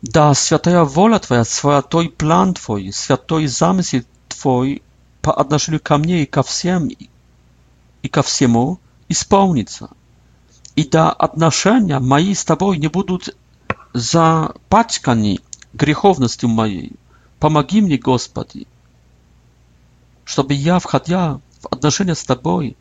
[0.00, 4.80] Да святая воля Твоя, святой план Твой, святой замысел Твой
[5.20, 8.78] по отношению ко мне и ко всем, и ко всему
[9.10, 9.90] исполнится.
[10.78, 13.34] и да отношения мои с тобой не будут
[13.94, 15.40] запачканы
[15.72, 16.92] греховностью моей.
[17.40, 18.68] Помоги мне, Господи,
[20.24, 22.76] чтобы я, входя в отношения с тобой,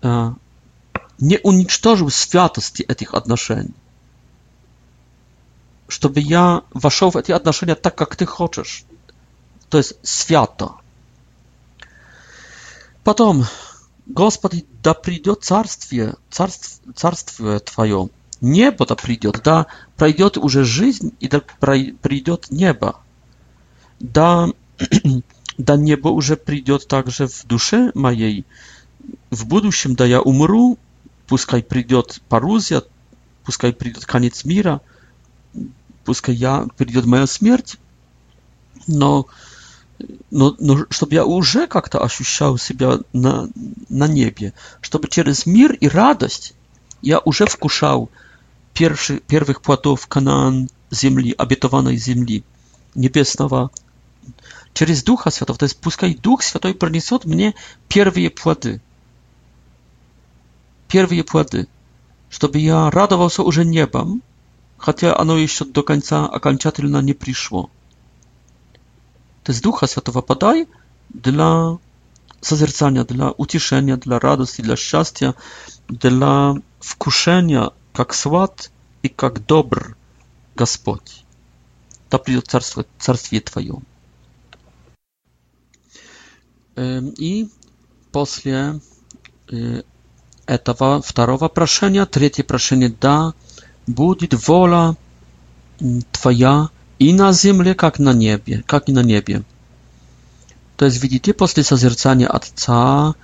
[0.00, 3.74] не уничтожил святости этих отношений.
[5.88, 8.84] Чтобы я вошел в эти отношения так, как ты хочешь.
[9.70, 10.70] То есть свято.
[13.02, 13.42] Потом
[14.06, 18.08] Господи, да придет царствие, царствие, царствие Твое.
[18.40, 19.66] Небо да придет, да
[19.96, 23.00] пройдет уже жизнь, и да придет небо.
[23.98, 24.48] Да,
[25.58, 28.44] да небо уже придет также в душе моей.
[29.30, 30.78] В будущем, да я умру,
[31.26, 32.82] пускай придет парузия,
[33.44, 34.80] пускай придет конец мира,
[36.04, 37.76] пускай я, придет моя смерть,
[38.86, 39.26] но
[40.32, 43.48] no, no, żeby ja уже как-то siebie na на,
[43.90, 46.52] на niebie, żeby przez mir i radość
[47.02, 48.08] ja уже wkuszał
[48.74, 52.42] pierwszy, pierwszych płatów Kanaan ziemli, obietowanej ziemli,
[52.96, 53.70] niebieskiego,
[54.74, 56.74] przez Ducha Świętego, to jest puszka i Duch Święty
[57.14, 57.52] od mnie
[57.88, 58.80] pierwsze płaty.
[60.88, 61.66] Pierwsze płaty,
[62.30, 64.20] żeby ja radował się уже niebem,
[64.78, 67.68] chociaż ono jeszcze do końca, akanciatylna nie przyszło
[69.46, 70.66] to jest Ducha Świętego padaj
[71.14, 71.76] dla
[72.40, 75.34] zazercania, dla ucieszenia, dla radości, dla szczęścia,
[75.88, 78.70] dla wkuszenia, jak sład
[79.04, 79.84] i jak dobry,
[80.56, 81.22] Gospodź.
[82.08, 83.80] To przyjdzie carstwo, carstwie Twoją.
[87.28, 87.48] I
[88.12, 89.82] po y,
[90.46, 93.32] etapa drugiego proszenia, trzecie proszenie, da,
[93.88, 94.94] będzie wola
[96.12, 99.42] Twoja, и на земле, как на небе, как и на небе.
[100.76, 103.14] То есть, видите, после созерцания Отца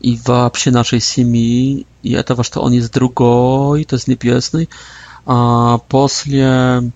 [0.00, 4.68] и вообще нашей семьи, и этого, что Он есть другой, то есть небесный,
[5.26, 6.90] а после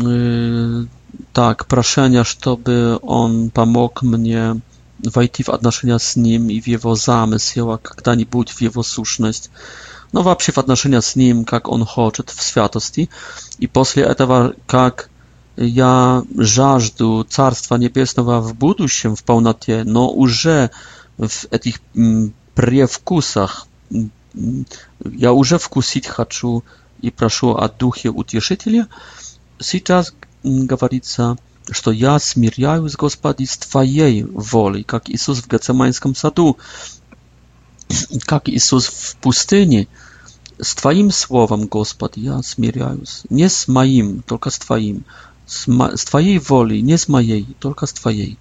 [0.00, 0.84] э,
[1.32, 4.60] так, прошения, чтобы Он помог мне
[5.02, 9.50] войти в отношения с Ним и в Его замысел, а когда-нибудь в Его сущность,
[10.12, 13.08] ну вообще в отношения с Ним, как Он хочет, в святости,
[13.58, 15.10] и после этого, как
[15.56, 20.70] я жажду Царства Небесного в будущем в полноте, но уже
[21.16, 21.80] в этих
[22.54, 23.66] превкусах
[25.02, 26.62] я уже вкусить хочу
[27.00, 28.88] и прошу о Духе Утешителя.
[29.58, 31.38] Сейчас говорится,
[31.70, 36.58] что я смиряюсь, Господи, с Твоей волей, как Иисус в Гацемайском саду,
[38.26, 39.88] как Иисус в пустыне,
[40.60, 43.22] с Твоим Словом, Господи, я смиряюсь.
[43.30, 45.04] Не с моим, только с Твоим.
[45.96, 48.36] z twojej woli, nie z mojej, tylko z twojej.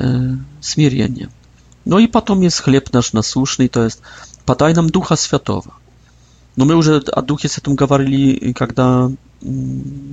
[0.00, 1.28] E, Smierzenie.
[1.86, 4.02] No i potem jest chleb nasz nasłuszny, to jest
[4.44, 5.74] padaj nam Ducha Światowa.
[6.56, 9.08] No my już o Duchie Świętym mówili, kiedy mm,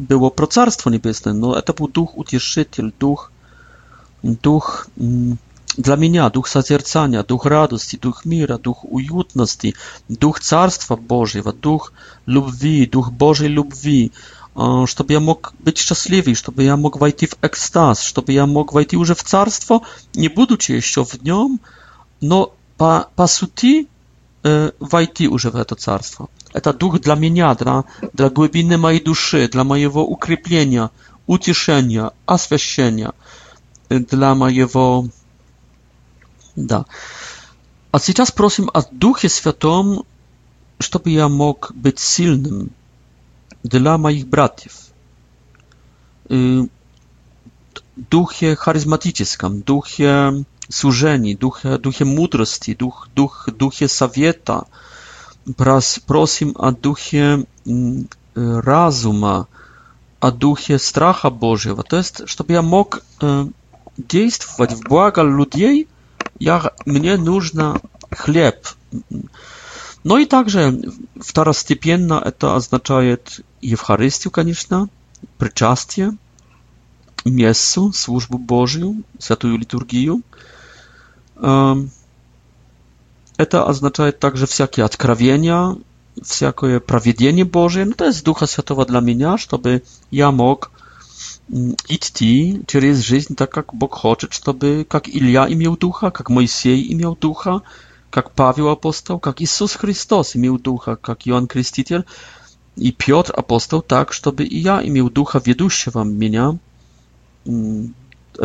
[0.09, 1.33] było Procarstwo Niebieskie.
[1.33, 3.31] No to był Duch Utieszyciel, Duch,
[4.23, 5.37] Duch mm,
[5.77, 9.73] dla mnie, Duch Созерцania, Duch Radości, Duch Mira, Duch Ujutności,
[10.09, 11.91] Duch Carstwa Bożego, Duch
[12.27, 14.11] Lubwi, Duch Bożej Lubwi,
[14.87, 18.97] чтобы я мог быть счастливей, чтобы я мог войти в экстаз, чтобы я мог войти
[18.97, 21.61] уже в царство, не будучи еще в нем,
[22.19, 23.87] но по, по сути
[24.43, 26.29] войти уже в это царство.
[26.53, 30.91] Это дух для меня, для, для глубины моей души, для моего укрепления,
[31.25, 33.13] утешения, освящения,
[33.89, 35.07] для моего...
[36.55, 36.85] Да.
[37.91, 40.03] А сейчас просим о Духе Святом,
[40.79, 42.71] чтобы я мог быть сильным,
[43.63, 44.89] dla moich braciów.
[46.31, 46.35] Y,
[48.09, 50.31] duchie charyzmatyczskim, duchie
[50.71, 54.65] służeni, duchie, duchie mądrości, duch, duch, duchie sowieta.
[56.07, 58.07] Prosim o duchie mm,
[58.61, 59.45] rozumu,
[60.21, 61.83] o duchie stracha Bożego.
[61.83, 62.99] To jest, żeby ja mógł y,
[64.47, 65.87] działać w błaga ludzi,
[66.39, 67.79] jak mnie нужно
[68.17, 68.67] chleb.
[70.05, 73.01] No i także w wtarastypienna to oznacza
[73.61, 74.89] Евхаристию, конечно,
[75.37, 76.17] причастие,
[77.25, 80.21] мессу, службу Божию, святую литургию.
[81.35, 81.89] Это
[83.65, 85.75] означает также всякие откровения,
[86.21, 87.85] всякое проведение Божие.
[87.85, 89.81] Ну, то есть Духа Святого для меня, чтобы
[90.11, 90.69] я мог
[91.87, 97.15] идти через жизнь так, как Бог хочет, чтобы как Илья имел Духа, как Моисей имел
[97.19, 97.61] Духа,
[98.09, 102.05] как Павел Апостол, как Иисус Христос имел Духа, как Иоанн Креститель–
[102.77, 105.41] i Piotr apostoł tak, żeby i ja imiał ducha
[105.87, 106.53] wam mnie.
[107.47, 107.93] Mm,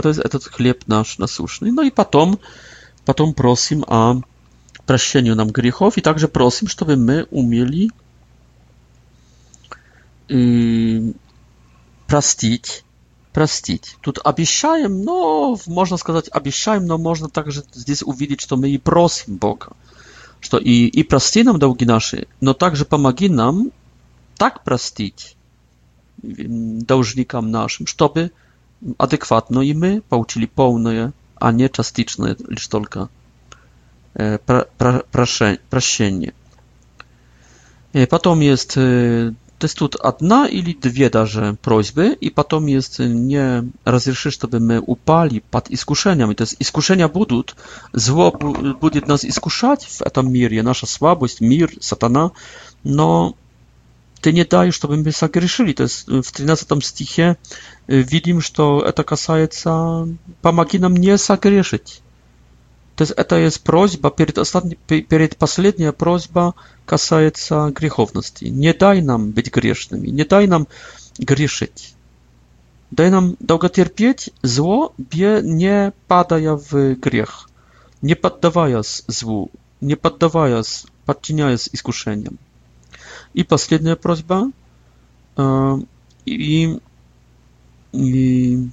[0.03, 1.73] to jest ten chleb nasz nasuszny.
[1.73, 2.37] No i patom,
[3.05, 4.15] potem prosim a
[4.87, 7.91] prosieniu nam grzechów i także prosim, żeby my umieli
[10.29, 11.15] prastić,
[12.07, 12.85] prastić.
[13.33, 13.97] prostić.
[14.03, 14.13] Tu
[14.91, 19.69] no można сказать obiecajem, no można także zdes uwidzieć, że my i prosim Boga,
[20.43, 23.71] że i i nam dałgi nasze, no także pomagi nam
[24.37, 25.37] так простить
[26.23, 28.33] должникам нашим, чтобы
[28.99, 33.09] адекватно и мы получили полное, а не частичное лишь только
[34.13, 36.35] про, про, проше, прощение.
[37.93, 43.69] И потом есть, то есть тут одна или две даже просьбы, и потом есть не
[43.85, 46.35] разреши, чтобы мы упали под искушениями.
[46.35, 47.57] То есть искушения будут,
[47.93, 52.31] зло будет нас искушать в этом мире, наша слабость, мир, сатана,
[52.85, 53.35] но
[54.25, 55.75] Ты не даешь, чтобы мы согрешили.
[55.75, 57.37] То есть в 13 стихе
[57.89, 60.09] видим, что это касается
[60.41, 62.01] «помоги нам не согрешить».
[62.97, 66.55] То есть это есть просьба, перед, останней, перед последняя просьба
[66.87, 68.47] касается греховности.
[68.47, 70.69] Не дай нам быть грешными, не дай нам
[71.19, 71.95] грешить.
[72.91, 77.51] Дай нам долготерпеть зло, не падая в грех,
[78.01, 79.51] не поддаваясь злу,
[79.83, 82.39] не поддаваясь, подчиняясь искушениям.
[83.35, 84.51] И последняя просьба.
[86.25, 86.79] И,
[87.93, 88.69] и,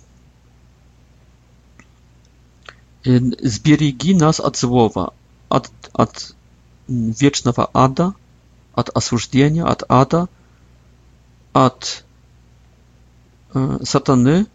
[3.04, 5.14] сбереги нас от злого,
[5.50, 6.36] от, от
[6.88, 8.14] вечного ада,
[8.76, 10.30] от осуждения, от ада,
[11.52, 12.06] от
[13.56, 14.46] э, сатаны,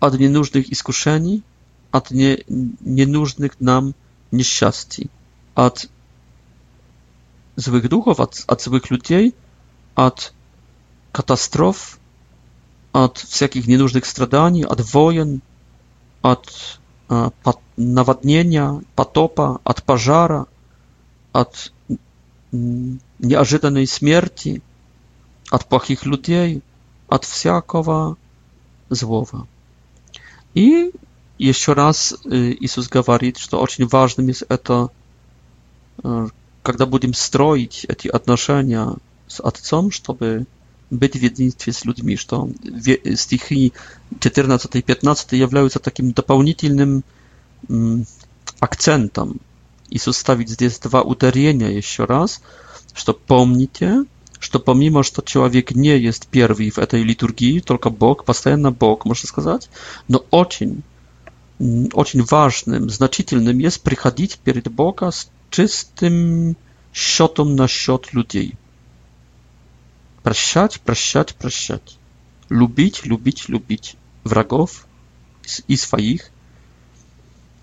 [0.00, 1.44] от ненужных искушений,
[1.92, 3.94] от не, ненужных нам
[4.32, 5.08] несчастий,
[5.54, 5.88] от
[7.56, 9.32] złych duchów, od, od złych ludzi,
[9.96, 10.32] od
[11.12, 11.98] katastrof,
[12.92, 15.38] od wszelkich nienużnych stradań, od wojen,
[16.22, 16.78] od
[17.12, 17.30] e,
[17.78, 20.44] nawadnienia, potopa, od pożara,
[21.32, 21.72] od
[23.20, 24.60] nieożytanej śmierci,
[25.50, 26.60] od płachich ludzi,
[27.08, 28.16] od wszelkiego
[28.90, 29.42] złowa.
[30.54, 30.90] I
[31.38, 34.90] jeszcze raz y, Jezus mówi, że to bardzo ważne jest e, to,
[36.04, 36.26] e,
[36.66, 38.94] когда будем строить эти отношения
[39.28, 40.46] с Отцом, чтобы
[40.90, 42.48] быть в единстве с людьми, что
[43.14, 43.72] стихи
[44.18, 47.04] 14 и 15 являются таким дополнительным
[48.58, 49.40] акцентом.
[49.90, 52.40] Иисус ставит здесь два ударения еще раз,
[52.94, 54.02] что помните,
[54.40, 59.28] что помимо, что человек не есть первый в этой литургии, только Бог, постоянно Бог, можно
[59.28, 59.70] сказать,
[60.08, 60.82] но очень,
[61.94, 66.54] очень важным, значительным есть приходить перед Бога с czystym
[66.92, 68.56] siotom na счет людей.
[70.22, 71.98] Прощать, прощать, прощать.
[72.50, 74.86] Любить, любить, любить wrogów
[75.68, 76.30] i swoich.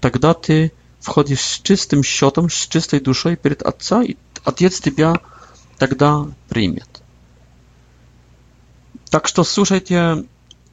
[0.02, 0.72] Тогда ты
[1.02, 4.16] входишь с чистым счетом, с чистой душой перед Отца, и
[4.46, 5.14] Отец тебя
[5.78, 7.02] тогда примет.
[9.10, 10.24] Так что, слушайте,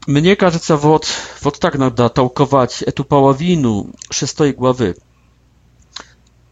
[0.07, 1.07] мне кажется, вот,
[1.43, 4.95] вот так надо толковать эту половину шестой главы.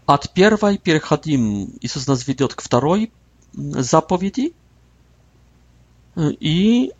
[0.09, 3.13] От первой переходим, Иисус нас ведет к второй
[3.53, 4.55] заповеди.
[6.17, 6.93] И,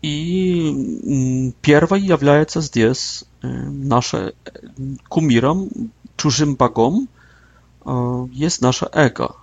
[0.00, 4.32] и первой является здесь наше
[5.10, 5.68] кумиром,
[6.16, 7.08] чужим богом,
[8.30, 9.36] есть наше эго.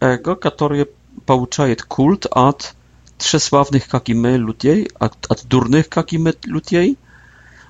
[0.00, 0.86] Эго, которое
[1.24, 2.74] получает культ от
[3.18, 6.98] тщеславных, как и мы, людей, от, от дурных, как и мы, людей,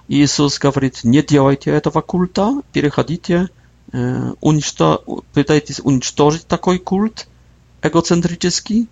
[0.09, 3.49] Иисус говорит, не делайте этого культа, переходите,
[3.93, 5.05] э, уничто...
[5.33, 7.27] пытайтесь уничтожить такой культ
[7.83, 8.89] эгоцентрический,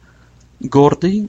[0.60, 1.28] гордый,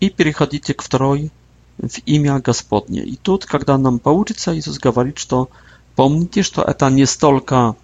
[0.00, 1.30] и переходите к второй
[1.78, 3.02] в имя Господне.
[3.04, 5.48] И тут, когда нам получится, Иисус говорит, что
[5.96, 7.76] помните, что это не столько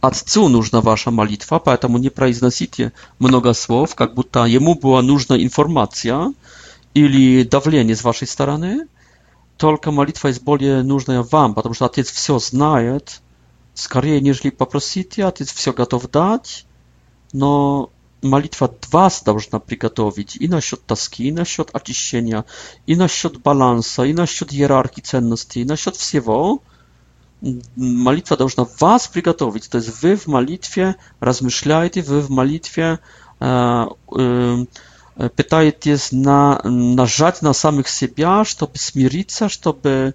[0.00, 6.34] Отцу нужна ваша молитва, поэтому не произносите много слов, как будто Ему была нужна информация
[6.92, 8.86] или давление с вашей стороны–
[9.56, 13.20] только молитва есть более нужная вам, потому что Отец все знает,
[13.74, 16.66] скорее, нежели попросите, Отец все готов дать,
[17.32, 17.90] но
[18.22, 22.44] молитва вас должна приготовить и насчет тоски, и насчет очищения,
[22.86, 26.60] и насчет баланса, и насчет иерархии ценностей, и насчет всего.
[27.76, 33.00] Молитва должна вас приготовить, то есть вы в молитве размышляете, вы в молитве
[33.40, 33.86] э,
[34.16, 34.56] э,
[35.36, 40.14] пытаетесь на, нажать на самих себя, чтобы смириться, чтобы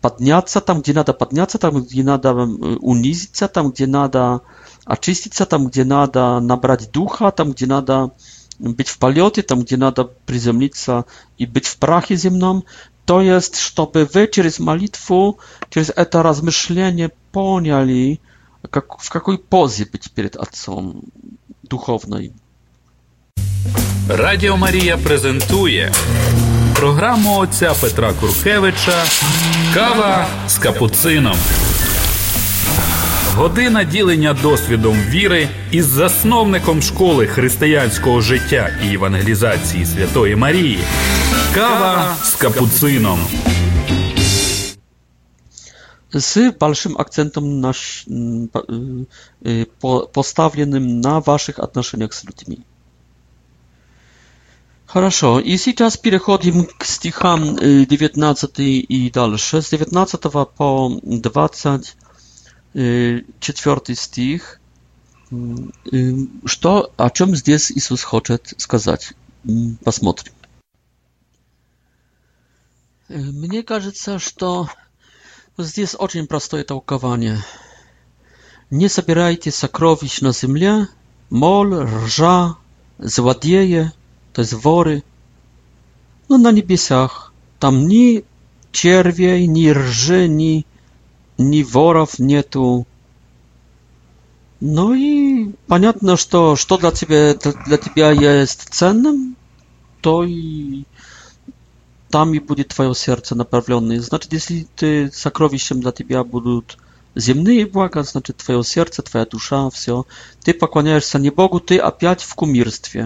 [0.00, 4.42] подняться там, где надо подняться, там, где надо унизиться, там, где надо
[4.84, 8.10] очиститься, там, где надо набрать духа, там, где надо
[8.60, 11.04] być w palioty, tam gdzie nada pryzemnica
[11.38, 12.62] i być w prachy ziemną,
[13.04, 15.32] to jest, żeby wy przez modlitwę,
[15.70, 18.20] przez to rozmyślenie poniali,
[18.74, 21.02] jak, w jakiej pozie być przed Ojcem
[21.64, 22.32] duchownej.
[24.08, 25.92] Радіо Марія презентує
[26.74, 29.04] програму отця Петра Куркевича
[29.74, 31.36] Кава з капуцином.
[33.34, 40.78] Година ділення досвідом віри із засновником школи християнського життя і евангелізації Святої Марії.
[41.54, 43.18] Кава з капуцином.
[46.12, 48.06] З большим акцентом наш,
[49.46, 49.66] е,
[50.12, 52.56] поставленным на ваших отношениях з людьми.
[54.94, 55.40] Хорошо.
[55.40, 59.60] И сейчас переходим к стихам 19 и дальше.
[59.60, 64.60] С 19 по 24 стих.
[66.44, 69.14] Что, о чем здесь Иисус хочет сказать?
[69.82, 70.32] Посмотрим.
[73.08, 74.68] Мне кажется, что
[75.58, 77.42] здесь очень простое толкование.
[78.70, 80.86] Не собирайте сокровищ на земле,
[81.30, 82.54] мол, ржа,
[82.98, 83.92] злодея,
[84.34, 85.02] to jest wory.
[86.28, 87.14] No na niebieskach.
[87.64, 88.04] tam ni
[88.80, 90.54] cierwiej, ni rży, ni,
[91.38, 92.84] ni worów nie tu.
[94.62, 95.14] No i
[95.68, 96.26] понятно, że
[96.68, 97.20] co dla ciebie
[97.66, 99.34] dla ciebie jest cennym,
[100.00, 100.84] to i
[102.10, 104.00] tam i będzie twoje serce naprawione.
[104.08, 106.60] Znaczy, jeśli ty sakrowiszem dla ciebie będą
[107.24, 110.04] ziemne błaga, znaczy twoje serce, twoja dusza, wszystko.
[110.44, 113.02] Ty pokłaniajesz się nie Bogu, ty opiać w kumirstwie.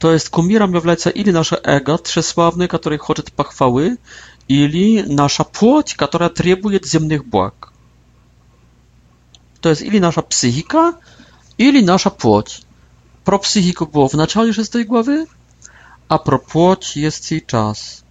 [0.00, 3.96] To jest kumirem является ili nasze ego, trzesławny, który chce pochwały,
[4.48, 7.70] ili nasza płoć, która требuje ziemnych błag.
[9.60, 10.94] To jest ili nasza psychika,
[11.58, 12.60] ili nasza płoć.
[13.24, 14.12] Pro psychiku było w
[14.64, 15.26] z tej głowy,
[16.08, 18.02] a pro płoć jest jej czas.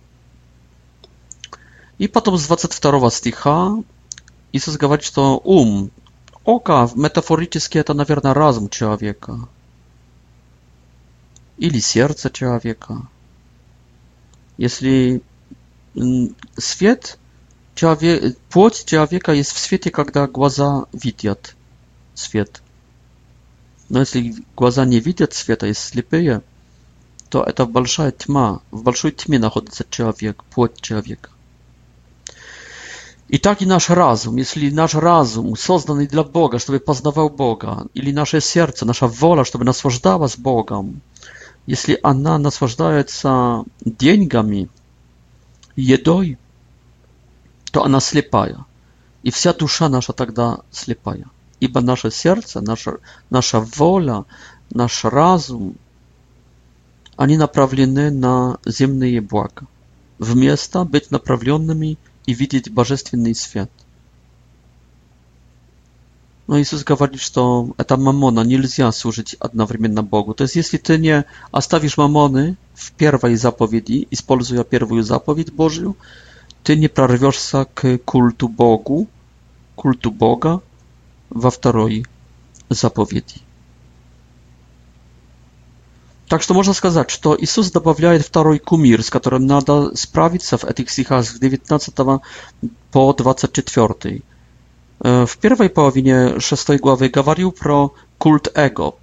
[2.00, 3.76] I potem z 22 sticha
[4.54, 5.90] Jezus mówi, że um,
[6.46, 9.34] oka, metaforycznie to na pewno rozum człowieka
[11.60, 13.06] или сердце человека.
[14.58, 15.22] Если
[16.58, 17.20] свет,
[17.76, 21.56] человек, плоть человека есть в свете, когда глаза видят
[22.16, 22.62] свет.
[23.90, 26.42] Но если глаза не видят света, есть слепые,
[27.30, 28.62] то это большая тьма.
[28.72, 31.30] В большой тьме находится человек, плоть человека.
[33.28, 38.12] И так и наш разум, если наш разум, созданный для Бога, чтобы познавал Бога, или
[38.12, 41.02] наше сердце, наша воля, чтобы наслаждалась Богом,
[41.70, 44.70] если она наслаждается деньгами,
[45.76, 46.40] едой,
[47.72, 48.66] то она слепая.
[49.22, 51.28] И вся душа наша тогда слепая.
[51.60, 52.98] Ибо наше сердце, наша,
[53.30, 54.26] наша воля,
[54.72, 55.76] наш разум,
[57.18, 59.68] они направлены на земные блага,
[60.18, 63.70] вместо быть направленными и видеть божественный свет–
[66.50, 69.36] No Jezus mówi, że to ta mamona, nie można służyć
[69.90, 70.34] na Bogu.
[70.34, 75.52] To jest, jeśli ty nie a stawisz mamony w pierwszej zapowiedzi, i wykorzystując pierwszą zapowiedź
[75.52, 75.94] Bożą,
[76.64, 77.54] ty nie prorwiesz
[78.06, 79.06] kultu Bogu,
[79.76, 80.60] kultu Boga
[81.42, 82.06] tak w drugiej
[82.70, 83.40] zapowiedzi.
[86.32, 90.90] Так что można сказать, что Иисус добавляет второй кумир, с которым надо sprawić, в w
[90.92, 91.92] стихах с 19
[92.92, 94.22] po 24.
[95.04, 98.94] E, w pierwszej połowie szóstej głowy gawarił pro kult ego,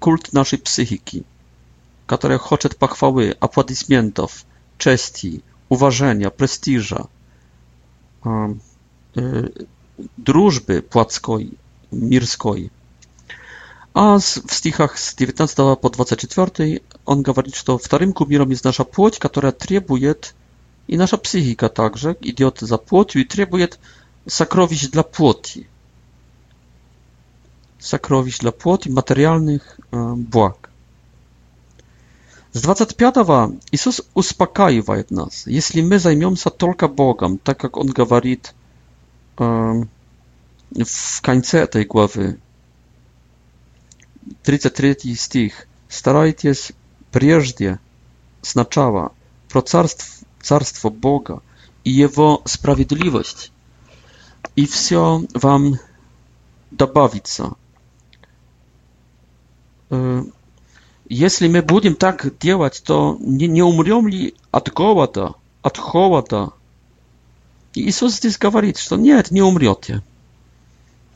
[0.00, 1.22] kult naszej psychiki,
[2.06, 4.44] które chce pochwały, aplaudismentów,
[4.78, 7.06] czesti, uważania, prestiża,
[8.26, 8.54] e,
[10.18, 11.50] drużby płackiej,
[11.92, 12.70] мирской.
[13.94, 14.18] A
[14.48, 16.80] w stichach z 19 po 24
[17.54, 20.34] że to w вторым кумиром jest nasza плоть, która требует,
[20.88, 23.78] i nasza psychika także idzie za плотью i требует
[24.28, 25.66] sakrowiść dla płoti.
[27.78, 30.68] Sakrowiść dla płoti, materialnych e, błag.
[32.52, 33.14] Z 25.
[33.72, 38.38] Jezus uspokaiwa nas, jeśli my zajmiemy się tylko Bogiem, tak jak On mówi
[39.40, 39.84] e,
[40.84, 42.36] w końcu tej głowy.
[44.42, 45.66] 33 stich.
[45.88, 46.74] Starajcie się
[47.10, 47.76] prędzej
[48.42, 49.10] znaczała
[49.48, 49.62] pro
[50.42, 51.40] carstw, Boga
[51.84, 53.51] i Jego sprawiedliwość
[54.56, 55.78] i все вам
[56.70, 57.52] добавится.
[61.08, 66.52] Если мы будем так делать, то не, не умрем ли от голода, от холода?
[67.74, 70.02] Иисус здесь говорит, что нет, не умрете.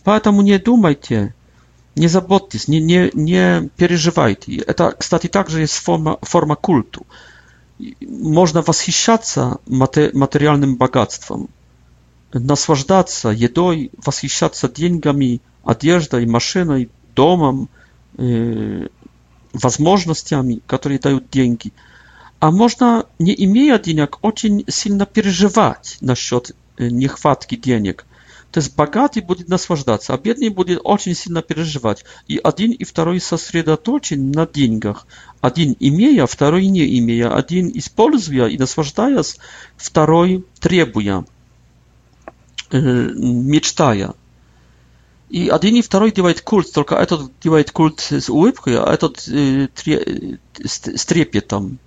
[0.04, 1.34] Поэтому не думайте,
[1.94, 4.58] не заботьтесь, не, не, не переживайте.
[4.58, 7.06] Это, кстати, также есть форма, форма культу.
[8.00, 11.48] Можно восхищаться материальным богатством–
[12.38, 17.68] наслаждаться едой, восхищаться деньгами, одеждой, машиной, домом,
[18.18, 18.86] э,
[19.52, 21.72] возможностями, которые дают деньги.
[22.38, 28.04] А можно, не имея денег, очень сильно переживать насчет э, нехватки денег.
[28.52, 32.04] То есть богатый будет наслаждаться, а бедный будет очень сильно переживать.
[32.28, 35.06] И один и второй сосредоточен на деньгах.
[35.40, 37.34] Один имея, второй не имея.
[37.36, 39.36] Один используя и наслаждаясь,
[39.76, 41.24] второй требуя.
[42.72, 44.14] мечтая.
[45.28, 49.66] И один и второй делает культ, только этот делает культ с улыбкой, а этот э,
[49.74, 51.78] тре, с, трепетом.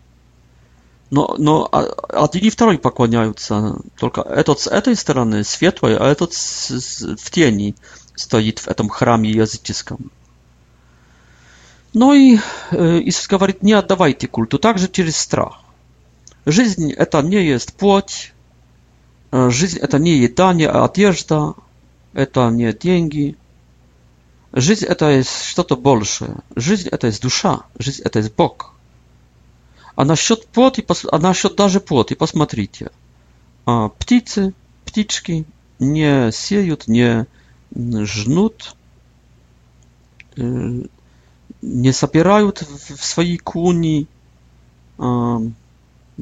[1.10, 1.68] Но, но
[2.10, 7.32] один и второй поклоняются, только этот с этой стороны светлый, а этот с, с, в
[7.32, 7.76] тени
[8.14, 10.12] стоит в этом храме языческом.
[11.94, 12.38] Ну и
[12.72, 15.62] Иисус говорит, не отдавайте культу, также через страх.
[16.46, 18.34] Жизнь это не есть плоть,
[19.32, 21.54] Жизнь– это не еда, не одежда,
[22.14, 23.38] это не деньги.
[24.54, 26.38] Жизнь– это есть что-то большее.
[26.56, 28.74] Жизнь– это есть душа, жизнь– это есть Бог.
[29.96, 32.90] А насчет плоти, а насчет даже плоти, посмотрите.
[33.66, 34.54] Птицы,
[34.86, 35.46] птички
[35.78, 37.28] не сеют, не
[37.76, 38.76] жнут,
[40.38, 44.08] не собирают в свои куни,
[44.98, 45.44] в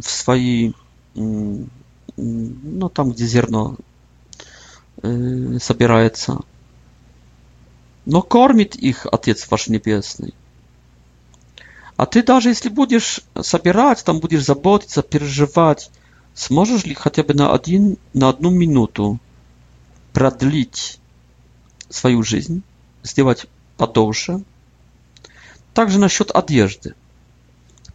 [0.01, 0.73] свои
[2.17, 3.77] ну, там, где зерно
[5.03, 6.39] э, собирается.
[8.05, 10.33] Но кормит их Отец ваш Небесный.
[11.95, 15.89] А ты даже если будешь собирать, там будешь заботиться, переживать,
[16.33, 19.19] сможешь ли хотя бы на, один, на одну минуту
[20.13, 20.99] продлить
[21.89, 22.61] свою жизнь,
[23.03, 23.47] сделать
[23.77, 24.41] подольше?
[25.73, 26.93] Также насчет одежды.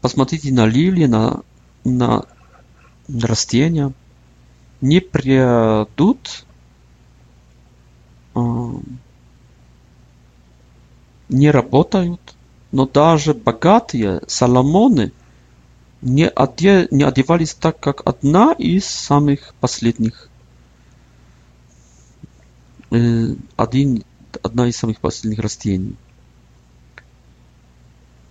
[0.01, 1.43] Посмотрите на лилии, на,
[1.85, 2.27] на
[3.09, 3.93] растения
[4.83, 6.45] не придут
[8.35, 8.41] а,
[11.29, 12.21] не работают,
[12.73, 15.13] но даже богатые Соломоны
[16.03, 20.29] не, оде, не одевались так, как одна из самых последних.
[22.91, 24.03] Э, один,
[24.43, 25.95] одна из самых последних растений.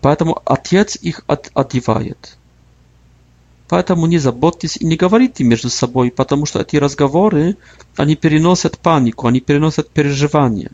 [0.02, 2.38] Поэтому отец их от, одевает.
[3.72, 7.56] Поэтому не заботьтесь и не говорите между собой, потому что эти разговоры,
[7.96, 10.72] они переносят панику, они переносят переживания.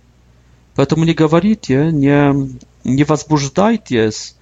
[0.74, 4.36] Поэтому не говорите, не, не возбуждайтесь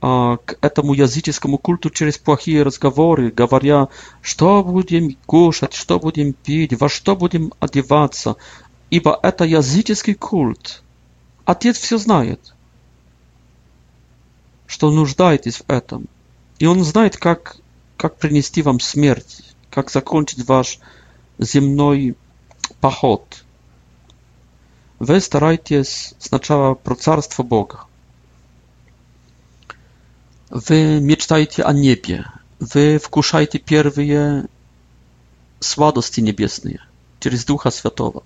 [0.00, 3.86] а, к этому языческому культу через плохие разговоры, говоря,
[4.20, 8.34] что будем кушать, что будем пить, во что будем одеваться,
[8.90, 10.82] ибо это языческий культ.
[11.44, 12.52] Отец все знает,
[14.66, 16.08] что нуждаетесь в этом.
[16.58, 17.61] И он знает, как
[18.02, 20.80] как принести вам смерть, как закончить ваш
[21.38, 22.16] земной
[22.80, 23.44] поход.
[24.98, 27.84] Вы стараетесь сначала про Царство Бога.
[30.50, 32.26] Вы мечтаете о небе.
[32.58, 34.46] Вы вкушаете первые
[35.60, 36.80] сладости небесные
[37.20, 38.24] через Духа Святого.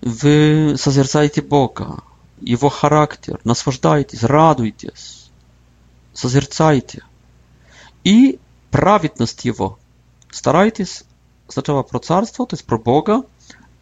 [0.00, 2.02] Вы созерцаете Бога,
[2.40, 5.28] Его характер, наслаждаетесь, радуетесь,
[6.14, 7.04] созерцайте.
[8.06, 8.38] и
[8.70, 9.78] праведность его.
[10.30, 11.02] Старайтесь
[11.48, 13.22] сначала про царство, то есть про Бога,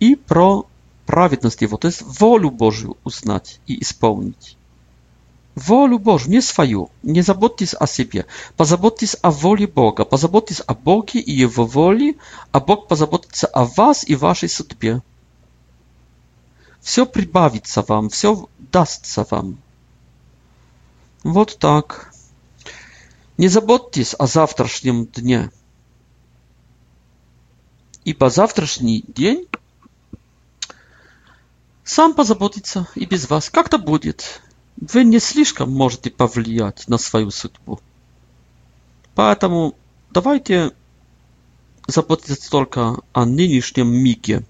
[0.01, 0.65] и про
[1.05, 4.57] праведность его, то есть волю Божью узнать и исполнить.
[5.55, 6.89] Волю Божью, не свою.
[7.03, 8.25] Не заботьтесь о себе.
[8.57, 10.05] Позаботьтесь о воле Бога.
[10.07, 12.15] Позаботьтесь о Боге и Его воле,
[12.51, 15.01] а Бог позаботится о вас и вашей судьбе.
[16.81, 19.59] Все прибавится вам, все дастся вам.
[21.23, 22.14] Вот так.
[23.37, 25.51] Не заботьтесь о завтрашнем дне,
[28.05, 29.49] ибо завтрашний день
[31.83, 33.51] сам позаботится и без вас.
[33.51, 34.41] Как-то будет.
[34.77, 37.81] Вы не слишком можете повлиять на свою судьбу.
[39.17, 39.75] Поэтому
[40.11, 40.73] давайте
[41.89, 44.45] заботиться только о нынешнем миге.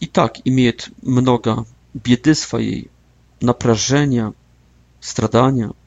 [0.00, 2.90] И так имеет много беды своей,
[3.40, 4.34] напряжения,
[5.00, 5.72] страдания–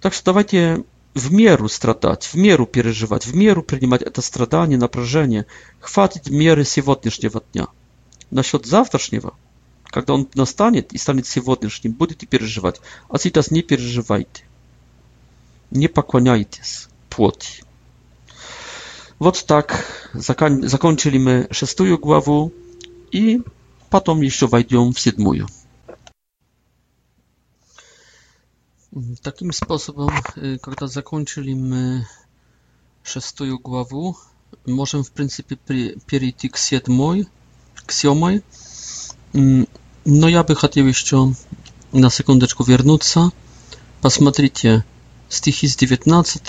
[0.00, 0.84] Так что давайте
[1.14, 5.46] в меру страдать, в меру переживать, в меру принимать это страдание, напряжение.
[5.80, 7.68] Хватит меры сегодняшнего дня.
[8.30, 9.34] Насчет завтрашнего,
[9.86, 12.80] когда он настанет и станет сегодняшним, будете переживать.
[13.08, 14.44] А сейчас не переживайте.
[15.70, 17.64] Не поклоняйтесь плоти.
[19.18, 22.52] Вот так закон, закончили мы шестую главу
[23.10, 23.40] и
[23.88, 25.48] потом еще войдем в седьмую.
[29.22, 32.04] Takim sposobem, y, kiedy zakończyliśmy
[33.04, 34.12] szóstą głowę,
[34.66, 37.26] możemy w zasadzie przejść k siódmej,
[37.86, 38.40] k siódmej.
[40.06, 41.32] No ja bym chciał jeszcze
[41.92, 43.14] na sekundeczkę wrócić.
[44.02, 44.82] Посмотрите,
[45.28, 46.40] стихи с 19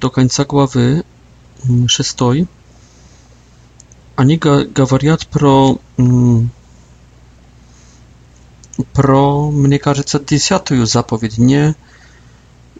[0.00, 1.02] до конца главы
[1.88, 2.14] 6,
[4.16, 6.48] они gawariat pro mm,
[8.92, 11.74] про, мне кажется, десятую заповедь, не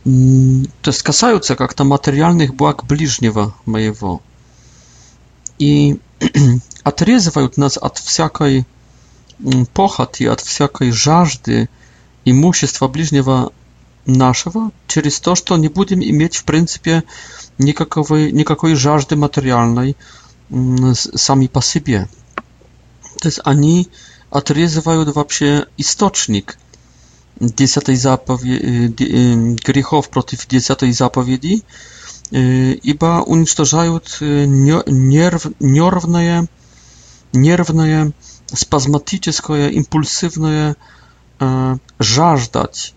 [0.04, 4.22] то есть касаются как-то материальных благ ближнего моего
[5.58, 5.98] и
[6.82, 8.64] отрезывают нас от всякой
[9.74, 11.68] похоти, от всякой жажды
[12.24, 13.52] имущества ближнего
[14.06, 17.02] нашего через то, что не будем иметь в принципе
[17.58, 19.94] никакой, никакой жажды материальной
[20.94, 22.08] сами по себе.
[23.20, 23.88] То есть они
[24.30, 26.58] отрезывают вообще источник
[27.40, 31.62] десятой заповеди, грехов против десятой заповеди,
[32.30, 36.46] ибо уничтожают нерв, нервное,
[37.32, 38.12] нервное,
[38.46, 40.76] спазматическое, импульсивное
[42.00, 42.94] жаждать,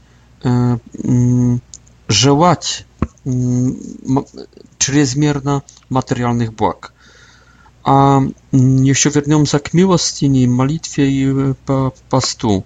[2.08, 2.86] желать
[4.80, 6.94] чрезмерно материальных благ.
[7.84, 8.22] А
[8.52, 11.54] еще вернемся к милостине, молитве и
[12.10, 12.64] посту.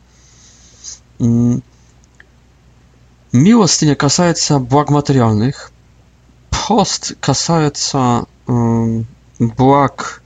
[3.31, 5.71] Милостыня касается благ материальных,
[6.49, 8.25] пост касается
[9.39, 10.21] благ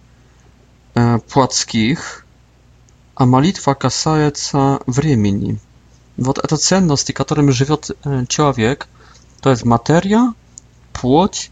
[1.29, 2.25] плотских,
[3.15, 5.59] а молитва касается времени.
[6.17, 7.91] Вот это ценности, которыми живет
[8.27, 8.87] человек,
[9.41, 10.33] то есть материя,
[10.93, 11.51] плоть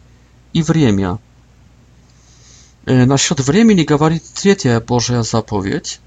[0.53, 1.19] и время–
[2.87, 5.99] Насчет времени говорит третья Божья заповедь.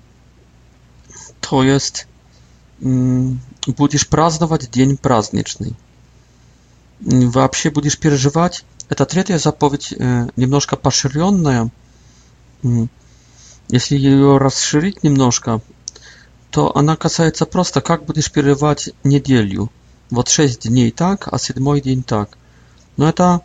[1.42, 2.06] То есть
[2.80, 5.76] будешь праздновать день праздничный.
[7.00, 8.64] Вообще будешь переживать.
[8.88, 9.92] Это третья заповедь
[10.36, 11.68] немножко поширенная.
[13.68, 15.60] Если ее расширить немножко,
[16.50, 19.70] то она касается просто, как будешь переживать неделю.
[20.08, 22.38] Вот шесть дней так, а седьмой день так.
[22.96, 23.42] Но это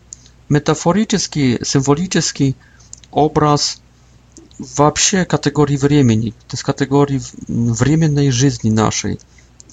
[0.47, 2.55] метафорически, символически, символически
[3.16, 3.82] образ
[4.59, 9.20] вообще категории времени, то есть категории временной жизни нашей,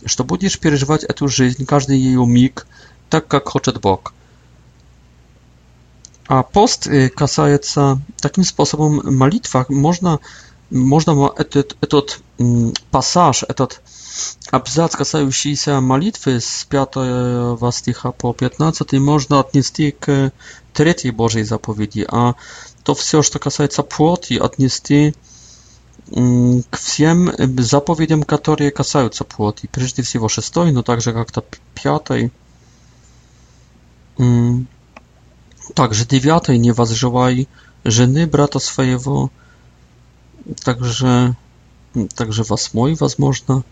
[0.06, 2.66] что будешь переживать эту жизнь, каждый ее миг,
[3.10, 4.14] так, как хочет Бог.
[6.28, 10.20] А пост касается таким способом молитва, можно,
[10.70, 12.20] можно этот, этот
[12.92, 13.82] пассаж, этот
[14.50, 16.88] абзац, касающийся молитвы с 5
[17.74, 20.32] стиха по 15, можно отнести к
[20.72, 22.34] третьей Божьей заповеди, а
[22.84, 25.14] то все, что касается плоти, отнести
[26.10, 29.68] к всем заповедям, которые касаются плоти.
[29.72, 31.44] Прежде всего шестой, но также как-то
[31.80, 32.32] пятой.
[35.74, 37.48] Также девятой не возжелай
[37.84, 39.30] жены брата своего.
[40.64, 41.36] Также,
[42.14, 43.62] также восьмой, возможно.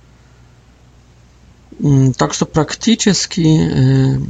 [2.16, 4.20] Так что практически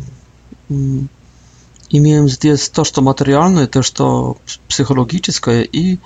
[1.92, 4.34] i miałem zdjęć to, co materialne, też to
[4.68, 5.98] psychologiczne i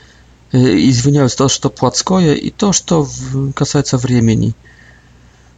[0.76, 3.08] i zwiniałeś to, co płackoje i to, co
[3.54, 4.52] касается времени.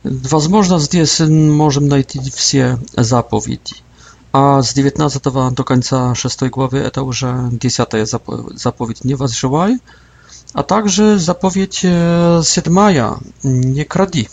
[0.05, 1.20] Возможно, здесь
[1.51, 3.74] можем найти все заповеди.
[4.33, 5.20] A z 19
[5.53, 8.07] do końca 6 głowy to już 10 e,
[8.55, 9.05] zapowiedź.
[9.05, 9.77] Nie was żywaj.
[10.55, 11.87] A także zapowiedź
[12.43, 12.79] 7.
[12.79, 13.14] E,
[13.45, 14.27] Nie kradi.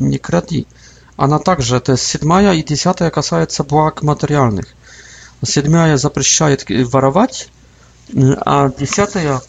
[0.00, 0.66] Nie kradi.
[1.16, 4.66] Она также, то есть седьмая и десятая касаются благ материальных.
[5.44, 7.50] Седьмая запрещает воровать,
[8.46, 9.40] а десятая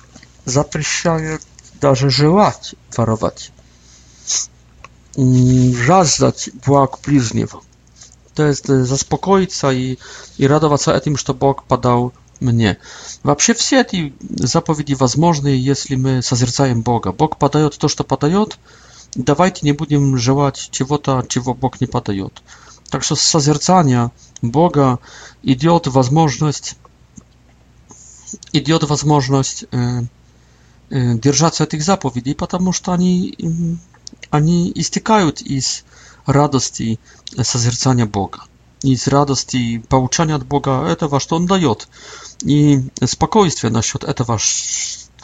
[0.45, 1.41] запрещает
[1.81, 3.51] даже желать воровать,
[5.17, 7.61] жаждать благ ближнего.
[8.35, 9.97] То есть заспокоиться и,
[10.37, 12.77] и радоваться этим, что Бог подал мне.
[13.23, 17.13] Вообще все эти заповеди возможны, если мы созерцаем Бога.
[17.13, 18.57] Бог подает то, что подает,
[19.15, 22.43] давайте не будем желать чего-то, чего Бог не подает.
[22.89, 24.11] Так что созерцание
[24.41, 24.99] Бога
[25.41, 26.75] идет возможность,
[28.51, 30.01] идет возможность э,
[30.91, 35.83] э, держаться этих заповедей, потому что они, э, они истекают из
[36.25, 36.99] радости
[37.41, 38.43] созерцания Бога,
[38.81, 41.87] из радости получения от Бога этого, что Он дает,
[42.43, 44.37] и спокойствия насчет этого,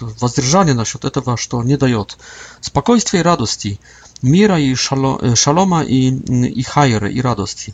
[0.01, 2.17] воздержание насчет этого, что не дает
[2.59, 3.79] спокойствия и радости,
[4.21, 6.09] мира и шало, шалома и,
[6.47, 7.73] и хайра, и радости.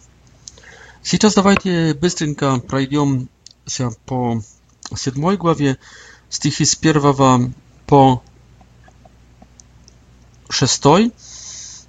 [1.04, 4.42] Сейчас давайте быстренько пройдемся по
[4.96, 5.78] седьмой главе,
[6.30, 7.54] стихи с 1
[7.86, 8.22] по
[10.50, 10.84] 6.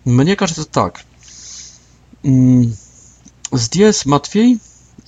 [0.04, 1.04] Мне кажется так.
[3.52, 4.60] Здесь Матфей,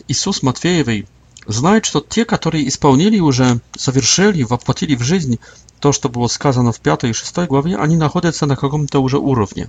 [0.09, 1.07] Иисус Матфеевый,
[1.53, 5.41] Знают, что те, которые исполнили уже, совершили, воплотили в жизнь
[5.81, 9.69] то, что было сказано в пятой и шестой главе, они находятся на каком-то уже уровне.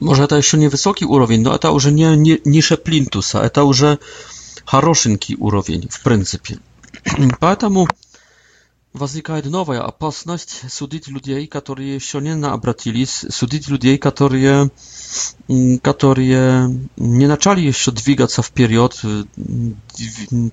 [0.00, 3.48] Może to jeszcze nie wysoki urowień, no a to już nie, nie nisze plintusa, a
[3.48, 3.82] to już
[4.66, 6.58] хорошенький уровень, w pryncypie.
[7.40, 7.86] Поэтому
[8.92, 14.68] Возникает новая опасность судить людей, которые еще не обратились, судить людей, которые,
[15.80, 19.00] которые не начали еще двигаться вперед,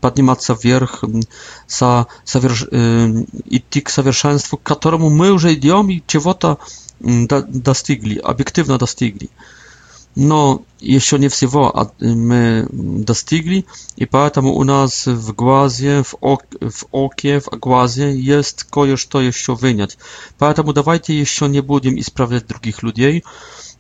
[0.01, 1.03] подниматься вверх,
[1.65, 6.59] со, соверш, идти к совершенству, к которому мы уже идем и чего-то
[6.99, 9.31] достигли, объективно достигли
[10.19, 13.65] но еще не всего мы достигли,
[13.97, 19.53] и поэтому у нас в глазе, в, ок, в оке, в глазе есть кое-что еще
[19.53, 19.99] вынять.
[20.39, 23.23] Поэтому давайте еще не будем исправлять других людей,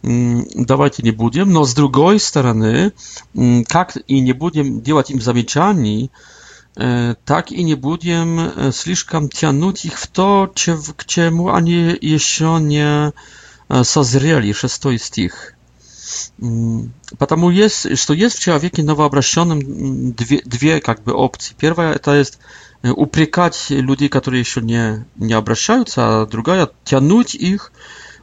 [0.03, 2.91] давайте не будем, но с другой стороны,
[3.67, 6.09] как и не будем делать им замечаний,
[7.25, 8.39] tak i nie будем
[8.71, 13.11] слишком тянуть их в то, к чему они еще не
[13.83, 15.53] созрели, шестой стих.
[17.17, 21.55] Потому есть, что есть в человеке новообращенном две, две как бы опции.
[21.57, 22.39] Первая это есть
[22.83, 27.71] упрекать людей, которые еще не, не обращаются, а другая тянуть их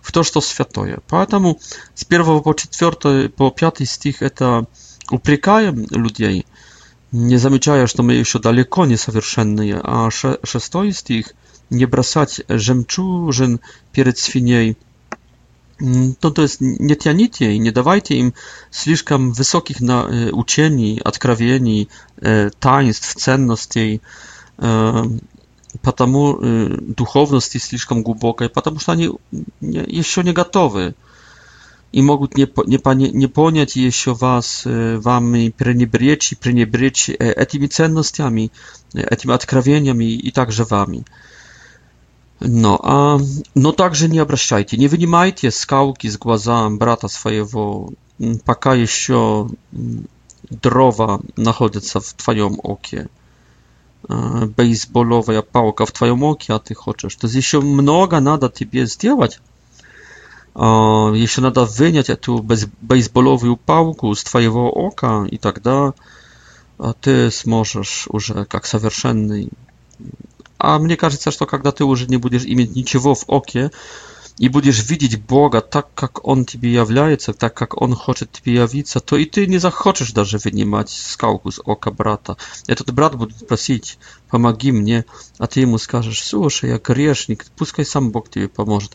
[0.00, 1.00] в то, что святое.
[1.08, 1.58] Поэтому
[1.94, 4.66] с 1 по 4 по 5 стих это
[5.10, 6.46] упрекаем людей,
[7.12, 11.34] не замечая, что мы еще далеко не совершенные, а 6 стих
[11.70, 13.60] не бросать жемчужин
[13.92, 14.76] перед свиней–
[16.20, 18.34] то, то есть не тяните и не давайте им
[18.70, 21.88] слишком высоких на, учений, откровений,
[22.60, 24.00] таинств, ценностей,
[25.82, 26.36] потому
[26.80, 29.10] духовности слишком глубокой, потому что они
[29.60, 30.94] еще не готовы
[31.90, 38.52] и могут не, не, не понять еще вас, вами пренебречь и пренебречь этими ценностями,
[38.94, 41.04] этими откровениями и также вами.
[42.48, 43.16] No, a,
[43.56, 47.86] no także nie obraszajcie, nie wynimajcie skałki z głaza brata swojego,
[48.20, 50.04] mm, paka jeszcze mm,
[50.50, 53.08] drowa znajduje w twoim okie.
[54.56, 57.16] Baseballowa pałka w twoim okie, a ty chcesz.
[57.16, 59.40] To jest jeszcze mnoga nada tybie zdziałać.
[61.12, 62.46] Jeszcze nada wyniać tu
[62.82, 65.90] baseballową pałkę z twojego oka i tak dalej.
[66.78, 69.46] A ty możesz już jak совершенny
[70.58, 73.70] А мне кажется, что когда ты уже не будешь иметь ничего в оке,
[74.36, 78.98] и будешь видеть Бога так, как Он тебе является, так, как Он хочет тебе явиться,
[78.98, 82.36] то и ты не захочешь даже вынимать скалку с ока брата.
[82.66, 83.96] Этот брат будет просить,
[84.34, 84.98] pomagi mnie,
[85.38, 88.88] a ty mu skażesz, słuchaj, jak grzesznik, Puskaj sam Bóg ci pomoże.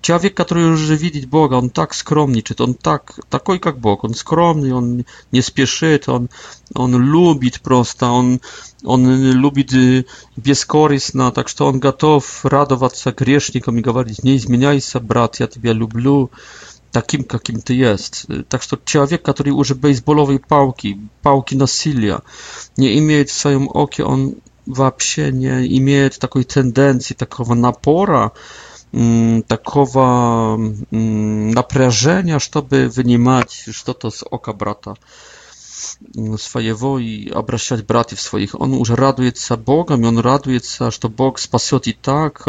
[0.00, 4.14] Człowiek, który już widzi Boga, on tak skromny, czy on tak, taki jak Bóg, on
[4.14, 6.26] skromny, on nie spieszy, on,
[6.74, 8.38] on lubi prosta, on,
[8.84, 9.02] on
[9.40, 10.04] lubi y,
[10.38, 15.46] bieskorysna, tak, że on gotów radować się grzesznikom i mówić, nie zmieniaj się, brat, ja
[15.46, 16.26] ty ciebie lubię
[16.92, 18.26] takim, jakim ty jest.
[18.48, 22.20] Tak, że człowiek, który użył baseballowej pałki, pałki na silia,
[22.78, 24.32] nie imieje w swoim oku, on
[24.66, 28.32] вообще не имеет такой тенденции, такого напора,
[29.48, 30.56] такого
[30.90, 34.94] напряжения, чтобы вынимать что-то с ока брата
[36.38, 38.54] своего и обращать братьев своих.
[38.54, 42.46] Он уже радуется Богом, и он радуется, что Бог спасет и так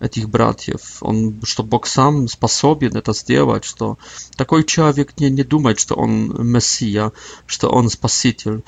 [0.00, 0.96] этих братьев.
[1.00, 3.98] Он, что Бог сам способен это сделать, что
[4.36, 7.12] такой человек не, не думает, что он Мессия,
[7.46, 8.64] что он Спаситель.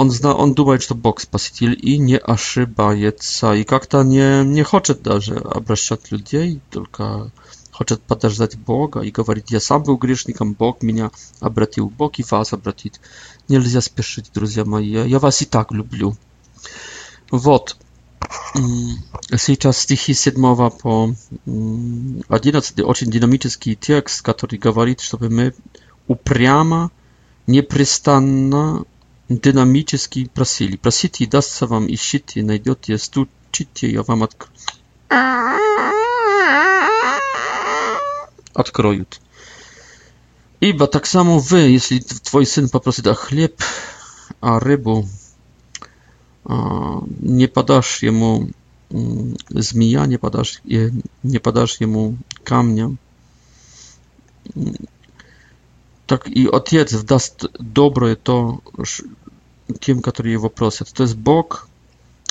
[0.00, 3.52] Он, зна, он думает, что Бог спаситель и не ошибается.
[3.54, 7.32] И как-то не, не хочет даже обращать людей, только
[7.72, 12.52] хочет подождать Бога и говорит, я сам был грешником, Бог меня обратил, Бог и вас
[12.52, 13.00] обратит.
[13.48, 16.16] Нельзя спешить, друзья мои, я вас и так люблю.
[17.32, 17.76] Вот.
[19.36, 20.32] Сейчас стихи 7
[20.80, 21.10] по
[22.28, 25.54] 11, очень динамический текст, который говорит, чтобы мы
[26.06, 26.92] упрямо,
[27.48, 28.84] непрестанно
[29.28, 30.76] динамически просили.
[30.76, 34.54] Просите, и дастся вам, ищите, найдете, стучите, я вам открою.
[38.54, 39.20] Откроют.
[40.60, 43.62] Ибо так само вы, если твой сын попросит о хлеб,
[44.40, 45.06] а рыбу,
[46.46, 48.48] не подашь ему
[49.50, 52.96] змея, не подашь, не подашь ему камня,
[56.06, 58.60] так и Отец даст доброе то,
[59.80, 60.90] тем, которые его просят.
[60.92, 61.68] То есть Бог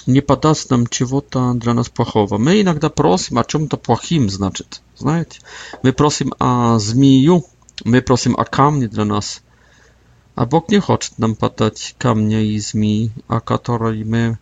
[0.05, 2.38] не подаст нам чего-то для нас плохого.
[2.38, 5.39] Мы иногда просим о чем-то плохим, значит, знаете.
[5.83, 7.43] Мы просим о змею,
[7.83, 9.41] мы просим о камне для нас.
[10.35, 14.38] А Бог не хочет нам подать камня и змеи, о, которой мы,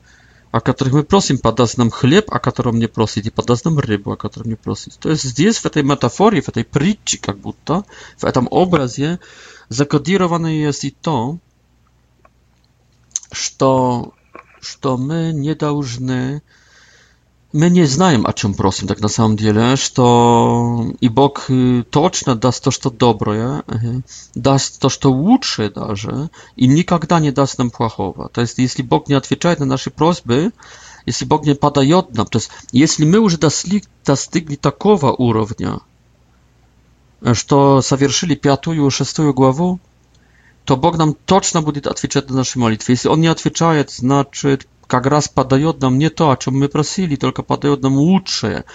[0.52, 4.12] о которых мы просим, подаст нам хлеб, о котором не просит, и подаст нам рыбу,
[4.12, 4.98] о котором не просит.
[5.00, 7.86] То есть здесь, в этой метафоре, в этой притче, как будто,
[8.18, 9.20] в этом образе,
[9.70, 11.40] закодировано есть и то,
[13.36, 14.14] что,
[14.62, 16.42] что мы не должны...
[17.54, 21.50] Мы не знаем, о чем просим так на самом деле, что и Бог
[21.90, 23.64] точно даст то, что доброе,
[24.34, 28.28] даст то, что лучше даже, и никогда не даст нам плохого.
[28.28, 30.52] То есть, если Бог не отвечает на наши просьбы,
[31.06, 35.80] если Бог не подает нам, то есть, если мы уже достигли, достигли такого уровня,
[37.32, 39.80] что совершили пятую, шестую главу,
[40.66, 42.94] то Бог нам точно будет отвечать на наши молитвы.
[42.94, 47.16] Если Он не отвечает, значит, как раз подает нам не то, о чем мы просили,
[47.16, 48.66] только подает нам лучшее.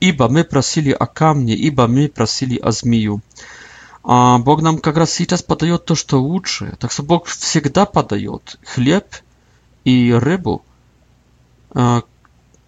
[0.00, 3.20] Ибо мы просили о камне, ибо мы просили о змею.
[4.02, 6.74] А Бог нам как раз сейчас подает то, что лучшее.
[6.78, 9.06] Так что Бог всегда подает хлеб
[9.84, 10.62] и рыбу,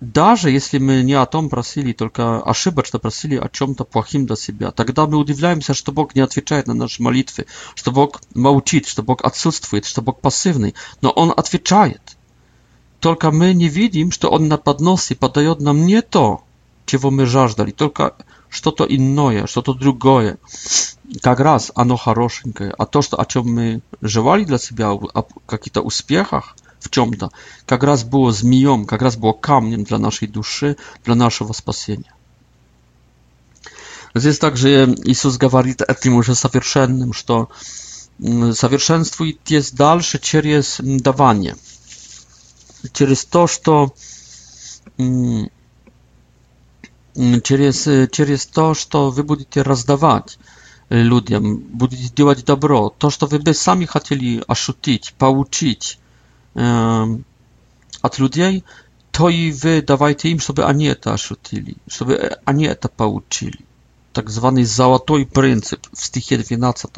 [0.01, 4.71] Даже если мы не о том просили, только ошибочно просили о чем-то плохим для себя,
[4.71, 9.25] тогда мы удивляемся, что Бог не отвечает на наши молитвы, что Бог молчит, что Бог
[9.25, 12.17] отсутствует, что Бог пассивный, но Он отвечает.
[13.01, 16.45] Только мы не видим, что Он на подносе подает нам не то,
[16.87, 18.15] чего мы жаждали, только
[18.49, 20.39] что-то иное, что-то другое.
[21.23, 22.71] Как раз оно хорошенькое.
[22.79, 27.31] А то, что, о чем мы желали для себя, о каких-то успехах– в чем-то,
[27.67, 32.13] как раз было змеем, как раз было камнем для нашей души, для нашего спасения.
[34.15, 37.49] Здесь также Иисус говорит этим уже совершенным, что
[38.21, 41.57] совершенствует есть дальше через давание,
[42.93, 43.95] через то, что
[47.17, 50.39] через, через то, что вы будете раздавать
[50.89, 55.99] людям, будете делать добро, то, что вы бы сами хотели ощутить, получить,
[56.55, 58.65] от людей,
[59.13, 63.59] то и вы давайте им, чтобы они это ощутили, чтобы они это получили.
[64.13, 66.91] Так званый золотой принцип в стихе 12.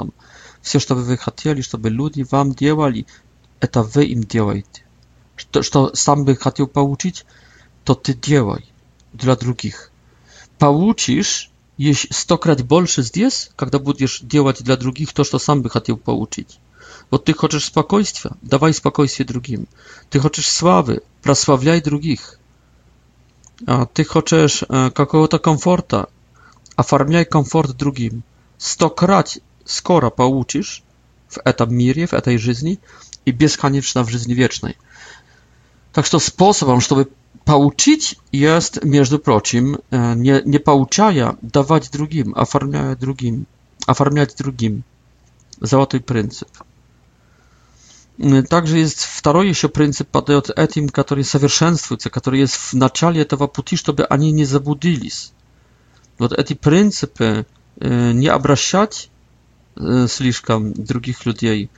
[0.62, 3.06] Все, что вы хотели, чтобы люди вам делали,
[3.60, 4.84] это вы им делаете.
[5.36, 7.24] Что, что сам бы хотел получить,
[7.84, 8.70] то ты делай
[9.12, 9.90] для других.
[10.58, 11.50] Получишь
[12.10, 16.60] стократ больше здесь, когда будешь делать для других то, что сам бы хотел получить
[17.10, 19.66] bo ty chcesz spokojstwa, dawaj spokojstwie drugim.
[20.10, 22.38] Ty chodzisz sławy, prosławiaj drugich.
[23.66, 24.54] A ty chcesz
[24.98, 26.06] jakiegoś e, komforta,
[26.76, 28.22] afarmiaj komfort drugim.
[28.58, 30.82] Sto Stokrać skoro pouczysz
[31.28, 32.78] w etap mirie, w tej żyzni
[33.26, 34.74] i bieskaniczna w żyzni wiecznej.
[35.92, 37.06] Tak, to sposobem, żeby
[37.44, 40.60] pouczyć jest, między prosim, e, nie, nie
[41.42, 43.44] dawać drugim, afarmiać drugim,
[43.86, 44.82] afarmiać drugim.
[45.62, 46.48] Złoty pryncyp.
[48.50, 53.76] Также есть второй еще принцип подает этим, которые совершенствуются, которые есть в начале этого пути,
[53.76, 55.32] чтобы они не заблудились.
[56.18, 57.46] Вот эти принципы
[57.80, 59.08] не обращать
[60.08, 61.70] слишком других людей.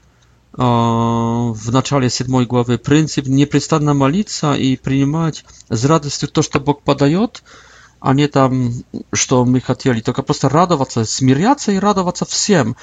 [0.51, 7.41] В начале седьмой главы принцип непрестанно молиться и принимать с радостью то, что Бог подает,
[8.01, 8.73] а не там,
[9.13, 12.75] что мы хотели, только просто радоваться, смиряться и радоваться всем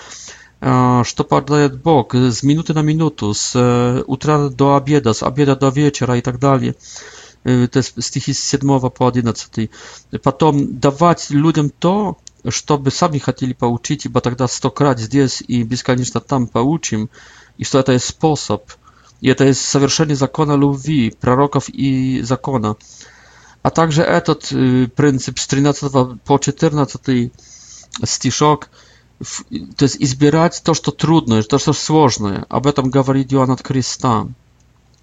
[0.61, 6.17] что падает Бог с минуты на минуту, с утра до обеда, с обеда до вечера
[6.17, 6.75] и так далее.
[7.45, 9.71] Это стихи с 7 по 11.
[10.23, 16.21] Потом давать людям то, чтобы сами хотели получить, ибо тогда сто крат здесь и бесконечно
[16.21, 17.09] там получим,
[17.57, 18.65] и что это есть способ,
[19.23, 22.77] и это есть совершение закона любви, пророков и закона.
[23.63, 24.49] А также этот
[24.95, 27.33] принцип с 13 по 14
[28.05, 28.69] стишок–
[29.77, 32.47] то есть избирать то, что трудное, то, что сложное.
[32.49, 34.27] Об этом говорит Иоанн от Креста.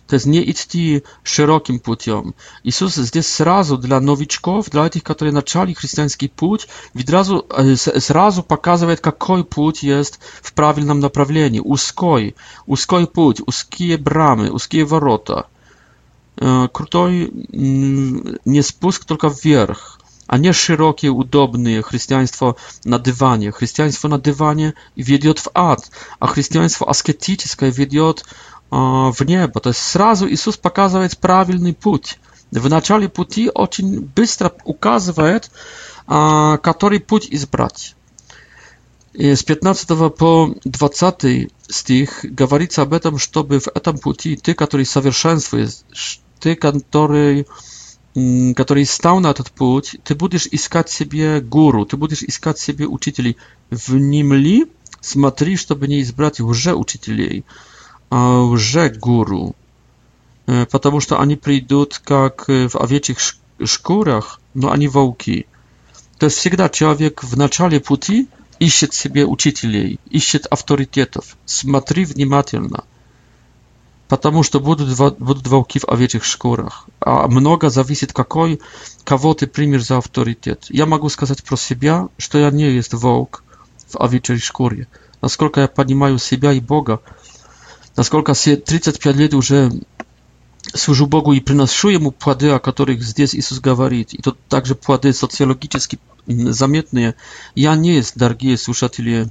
[0.07, 2.33] То есть не идти широким путем.
[2.63, 6.67] Иисус здесь сразу для новичков, для этих, которые начали христианский путь,
[7.05, 7.45] сразу,
[7.75, 11.59] сразу показывает, какой путь есть в правильном направлении.
[11.59, 15.45] Узкой, узкой путь, узкие брамы, узкие ворота.
[16.37, 19.96] Крутой не спуск, только вверх
[20.27, 22.55] a nie szerokie, udobne chrześcijaństwo
[22.85, 23.51] na dywanie.
[23.51, 28.11] Chrześcijaństwo na dywanie wiedzie w ad, a chrześcijaństwo asketyczne wiedzie
[29.17, 29.59] w niebo.
[29.59, 32.15] To jest zrazu Jezus pokazał jest prawidłny put.
[32.51, 35.49] W начале пути очень быстро указывает,
[36.61, 37.95] który put izbrać.
[39.15, 41.11] Z 15 po 20
[41.71, 42.25] z tych
[42.85, 44.83] o tym, żeby w tym puti ty, który
[45.25, 45.51] jest,
[46.39, 47.45] ty, który
[48.55, 53.37] который стал на этот путь, ты будешь искать себе гуру, ты будешь искать себе учителей.
[53.69, 54.65] Внемли,
[55.01, 57.45] смотри, чтобы не избрать уже учителей,
[58.09, 59.55] а уже гуру.
[60.45, 63.19] Потому что они придут как в овечьих
[63.63, 65.45] шкурах, но они волки.
[66.17, 71.37] То есть всегда человек в начале пути ищет себе учителей, ищет авторитетов.
[71.45, 72.83] Смотри внимательно–
[74.07, 78.61] потому что будут, будут волки в овечьих шкурах, а много зависит какой,
[79.03, 80.65] кого ты примешь за авторитет.
[80.69, 83.43] Я могу сказать про себя, что я не есть волк
[83.89, 84.87] в овечьей шкуре.
[85.21, 87.01] Насколько я понимаю себя и Бога,
[87.95, 89.71] насколько 35 лет уже
[90.73, 95.11] служу Богу и приношу Ему плоды, о которых здесь Иисус говорит, и то также плоды
[95.13, 97.15] социологически заметные,
[97.55, 99.29] я не есть, дорогие слушатели,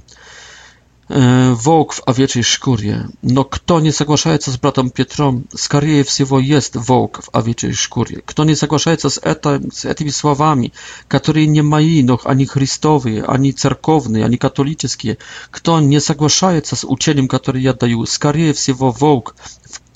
[1.09, 3.07] Волк в овечьей шкуре.
[3.21, 8.21] Но кто не соглашается с братом Петром, скорее всего, есть волк в овечьей шкуре.
[8.25, 10.73] Кто не соглашается с, это, с этими словами,
[11.07, 15.17] которые не мои, но они христовые, они церковные, они католические,
[15.49, 19.35] кто не соглашается с учением, которое я даю, скорее всего, волк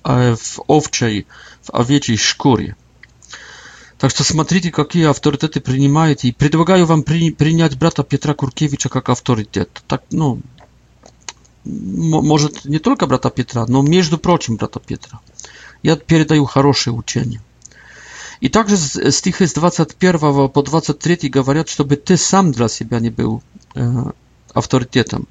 [0.06, 1.28] в, в овчей,
[1.62, 2.78] в овечьей шкуре.
[3.98, 6.30] Так что смотрите, какие авторитеты принимаете.
[6.30, 9.84] И предлагаю вам при, принять брата Петра Куркевича как авторитет.
[9.88, 10.42] Так, ну,
[12.24, 15.20] może nie tylko brata Piotra, no między prochim brata Piotra.
[15.84, 17.40] Ja передаю хорошее учение.
[18.42, 23.12] I także z stichy z 21 po 23 mówią, żeby ty sam dla siebie nie
[23.12, 23.42] był
[23.76, 24.10] e,
[24.54, 25.26] autorytetem.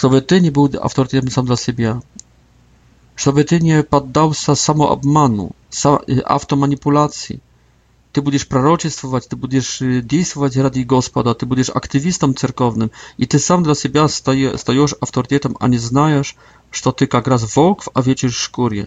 [0.00, 1.98] Żeby ty nie był autorytetem sam dla siebie.
[3.16, 7.40] Żeby ty nie poddał się samoobmanu, sa, e, automanipulacji
[8.12, 10.04] ty będziesz proroczествować, ty będziesz y,
[10.34, 14.08] działać radi Gospoda, ty będziesz aktywistą cerkownym i ty sam dla siebie
[14.56, 16.34] stajesz autorytetem, a nie znajesz,
[16.72, 18.86] że ty jak raz wokw, a wiecisz szkurie.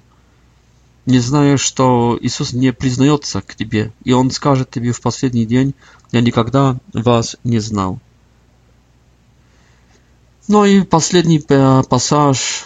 [1.07, 1.83] Nie znajesz, że
[2.21, 3.41] Jezus nie przyznaje się
[4.05, 5.73] i on skaże tobie w ostatni dzień,
[6.13, 6.51] ja nigdy
[6.93, 7.97] was nie znał.
[10.49, 11.39] No i ostatni
[11.89, 12.65] pasaż,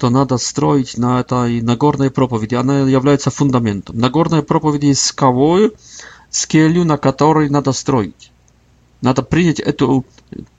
[0.00, 2.74] co nada stroić na tej nagornej propowiedzi, ona
[3.10, 3.98] jest fundamentem.
[3.98, 5.56] Nagorna propowiedź jest skałą,
[6.30, 8.30] skelią, na której nada stroić.
[9.02, 10.00] Nada przyjąć tę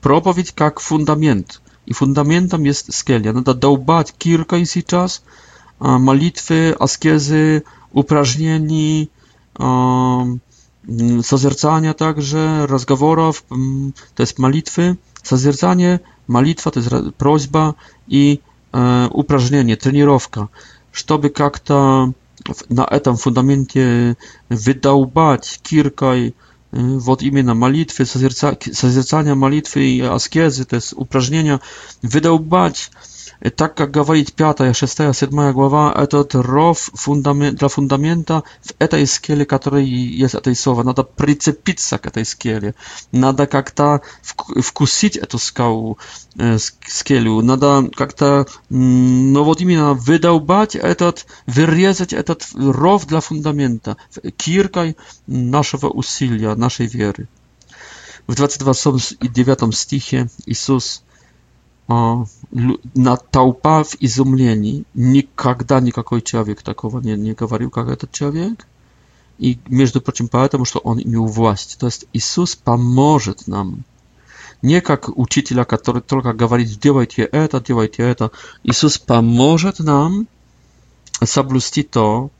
[0.00, 1.60] propowiedź jak fundament.
[1.86, 3.32] I fundamentem jest skelia.
[3.32, 5.22] Nada dołbać kirka i si czas,
[5.80, 7.62] malitwy, askiezy,
[7.92, 9.08] uprażnieni,
[9.58, 10.38] um,
[11.22, 13.44] sozercania także, rozmowów,
[14.14, 14.96] to jest malitwy.
[15.22, 17.74] Созерцание, молитва, то есть просьба
[18.06, 18.40] и
[18.72, 20.48] э, упражнение, тренировка,
[20.92, 22.12] чтобы как-то
[22.68, 24.16] на этом фундаменте
[24.48, 26.32] выдолбать киркой э,
[26.72, 31.60] вот именно молитвы, созерца, созерцание молитвы и аскезы, то есть упражнения,
[32.02, 32.90] выдолбать
[33.56, 39.46] tak jak Gawalit 5, 6, 7 głowa, to rof fundament, dla fundamenta w tej skieli,
[39.46, 40.84] której jest tej słowa.
[40.84, 42.66] Nada przycepić k tej skieli.
[43.12, 44.00] Nada jak ta
[44.62, 45.94] wkusić tę skałę
[46.40, 46.58] e,
[46.88, 47.42] skieliu.
[47.42, 53.94] Nada jak ta, mm, no wod imienia, wydałbać etat, wyrzeć etat rof dla fundamenta.
[54.36, 54.94] Kirkaj
[55.28, 57.26] naszego usilia, naszej wiery.
[58.28, 58.72] W 22
[59.22, 61.02] i 9 stichie Jezus
[61.88, 64.84] на толпа в изумлении.
[64.94, 68.66] Никогда никакой человек такого не, не говорил, как этот человек.
[69.38, 71.78] И, между прочим, поэтому, что он имел власть.
[71.78, 73.84] То есть Иисус поможет нам.
[74.60, 78.32] Не как учителя, который только говорит, делайте это, делайте это.
[78.64, 80.26] Иисус поможет нам
[81.24, 82.30] соблюсти то,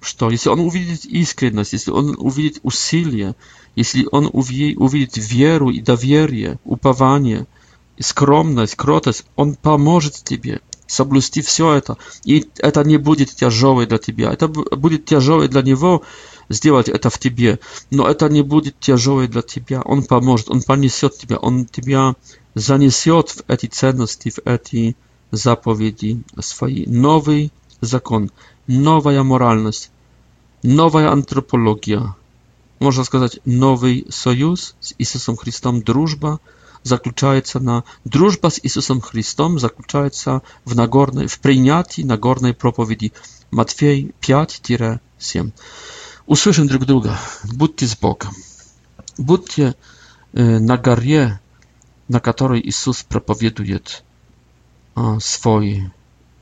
[0.00, 3.34] что если он увидит искренность, если он увидит усилие,
[3.76, 7.46] если он увидит веру и доверие, упование–
[8.00, 11.96] скромность, кротость, Он поможет тебе соблюсти все это.
[12.24, 14.32] И это не будет тяжелое для тебя.
[14.32, 16.02] Это будет тяжелое для него
[16.48, 17.60] сделать это в тебе.
[17.90, 19.80] Но это не будет тяжелое для тебя.
[19.82, 22.14] Он поможет, он понесет тебя, он тебя
[22.54, 24.94] занесет в эти ценности, в эти
[25.30, 26.84] заповеди свои.
[26.86, 28.30] Новый закон,
[28.66, 29.90] новая моральность,
[30.62, 32.14] новая антропология.
[32.80, 36.38] Можно сказать, новый союз с Иисусом Христом, дружба–
[36.82, 43.12] заключается на дружба с Иисусом Христом заключается в, Нагорной, в принятии Нагорной проповеди
[43.50, 45.00] Матфей 5-7.
[46.26, 47.18] Услышим друг друга.
[47.44, 48.32] Будьте с Богом.
[49.18, 49.74] Будьте
[50.32, 51.40] на горе,
[52.08, 54.02] на которой Иисус проповедует
[55.20, 55.90] свой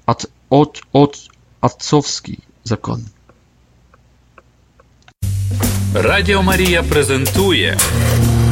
[0.06, 1.18] от, от, от,
[1.60, 3.04] отцовский закон.
[5.94, 7.78] Радіо Марія презентує